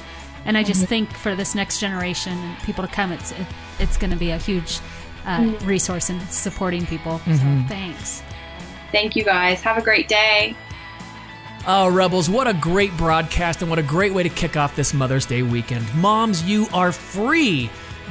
and 0.45 0.57
I 0.57 0.63
just 0.63 0.81
Mm-hmm. 0.81 0.87
think 0.89 1.13
for 1.17 1.35
this 1.35 1.53
next 1.55 1.79
generation 1.79 2.33
and 2.37 2.57
people 2.63 2.83
to 2.85 2.91
come, 2.91 3.11
it's 3.11 3.31
it, 3.31 3.45
it's 3.79 3.97
going 3.97 4.11
to 4.11 4.17
be 4.17 4.31
a 4.31 4.37
huge 4.37 4.79
uh, 5.25 5.39
Mm-hmm. 5.39 5.67
resource 5.67 6.09
in 6.09 6.19
supporting 6.29 6.85
people. 6.85 7.19
So 7.25 7.63
thanks. 7.67 8.23
Thank 8.91 9.15
you 9.15 9.23
guys. 9.25 9.61
Have 9.61 9.77
a 9.77 9.81
great 9.81 10.07
day. 10.07 10.55
Oh, 11.69 11.89
Rebels, 11.89 12.29
what 12.29 12.47
a 12.47 12.53
great 12.53 12.95
broadcast 12.95 13.61
and 13.61 13.69
what 13.69 13.77
a 13.77 13.83
great 13.83 14.13
way 14.13 14.23
to 14.23 14.29
kick 14.29 14.55
off 14.55 14.75
this 14.77 14.93
Mother's 14.93 15.25
Day 15.25 15.41
weekend. 15.41 15.85
Moms, 15.95 16.43
you 16.43 16.67
are 16.73 16.93
free. 16.93 17.69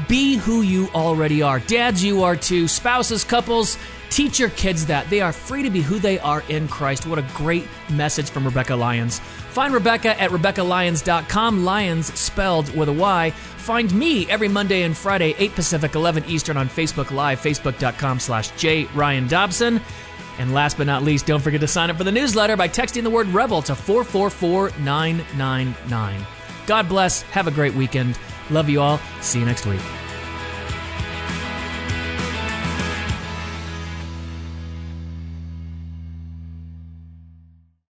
Be 0.09 0.37
who 0.37 0.61
you 0.61 0.88
already 0.94 1.40
are. 1.40 1.59
Dads, 1.61 2.05
you 2.05 2.22
are 2.22 2.37
too. 2.37 2.68
Spouses, 2.68 3.25
couples, 3.25 3.79
teach 4.11 4.38
your 4.38 4.51
kids 4.51 4.87
that. 4.87 5.09
They 5.11 5.21
are 5.21 5.33
free 5.33 5.62
to 5.62 5.71
be 5.71 5.83
who 5.83 5.99
they 5.99 6.19
are 6.21 6.42
in 6.49 6.69
Christ. 6.69 7.07
What 7.07 7.19
a 7.19 7.27
great 7.35 7.66
message 7.90 8.31
from 8.31 8.45
Rebekah 8.45 8.77
Lyons. 8.77 9.19
Find 9.19 9.73
Rebekah 9.73 10.21
at 10.21 10.31
RebekahLyons.com, 10.31 11.64
Lyons 11.64 12.12
spelled 12.19 12.75
with 12.77 12.88
a 12.88 12.92
Y. 12.92 13.31
Find 13.31 13.95
me 13.95 14.29
every 14.31 14.49
Monday 14.49 14.83
and 14.83 14.97
Friday, 14.97 15.35
8 15.38 15.55
Pacific, 15.55 15.95
11 15.95 16.25
Eastern 16.27 16.57
on 16.57 16.69
Facebook 16.69 17.11
Live, 17.11 17.40
Facebook.com 17.40 18.21
slash 18.21 18.51
J. 18.51 18.85
Ryan 18.95 19.29
Dobson. 19.29 19.81
And 20.38 20.55
last 20.55 20.77
but 20.77 20.87
not 20.87 21.03
least, 21.03 21.27
don't 21.27 21.40
forget 21.40 21.61
to 21.62 21.69
sign 21.69 21.90
up 21.90 21.97
for 21.97 22.05
the 22.05 22.12
newsletter 22.12 22.57
by 22.57 22.69
texting 22.69 23.03
the 23.03 23.11
word 23.11 23.27
rebel 23.29 23.62
to 23.62 23.75
444999. 23.75 26.27
God 26.66 26.88
bless. 26.88 27.23
Have 27.23 27.47
a 27.47 27.51
great 27.51 27.75
weekend. 27.75 28.19
Love 28.51 28.69
you 28.69 28.81
all. 28.81 29.01
See 29.21 29.40
you 29.40 29.47
next 29.47 29.66
week. 29.66 30.06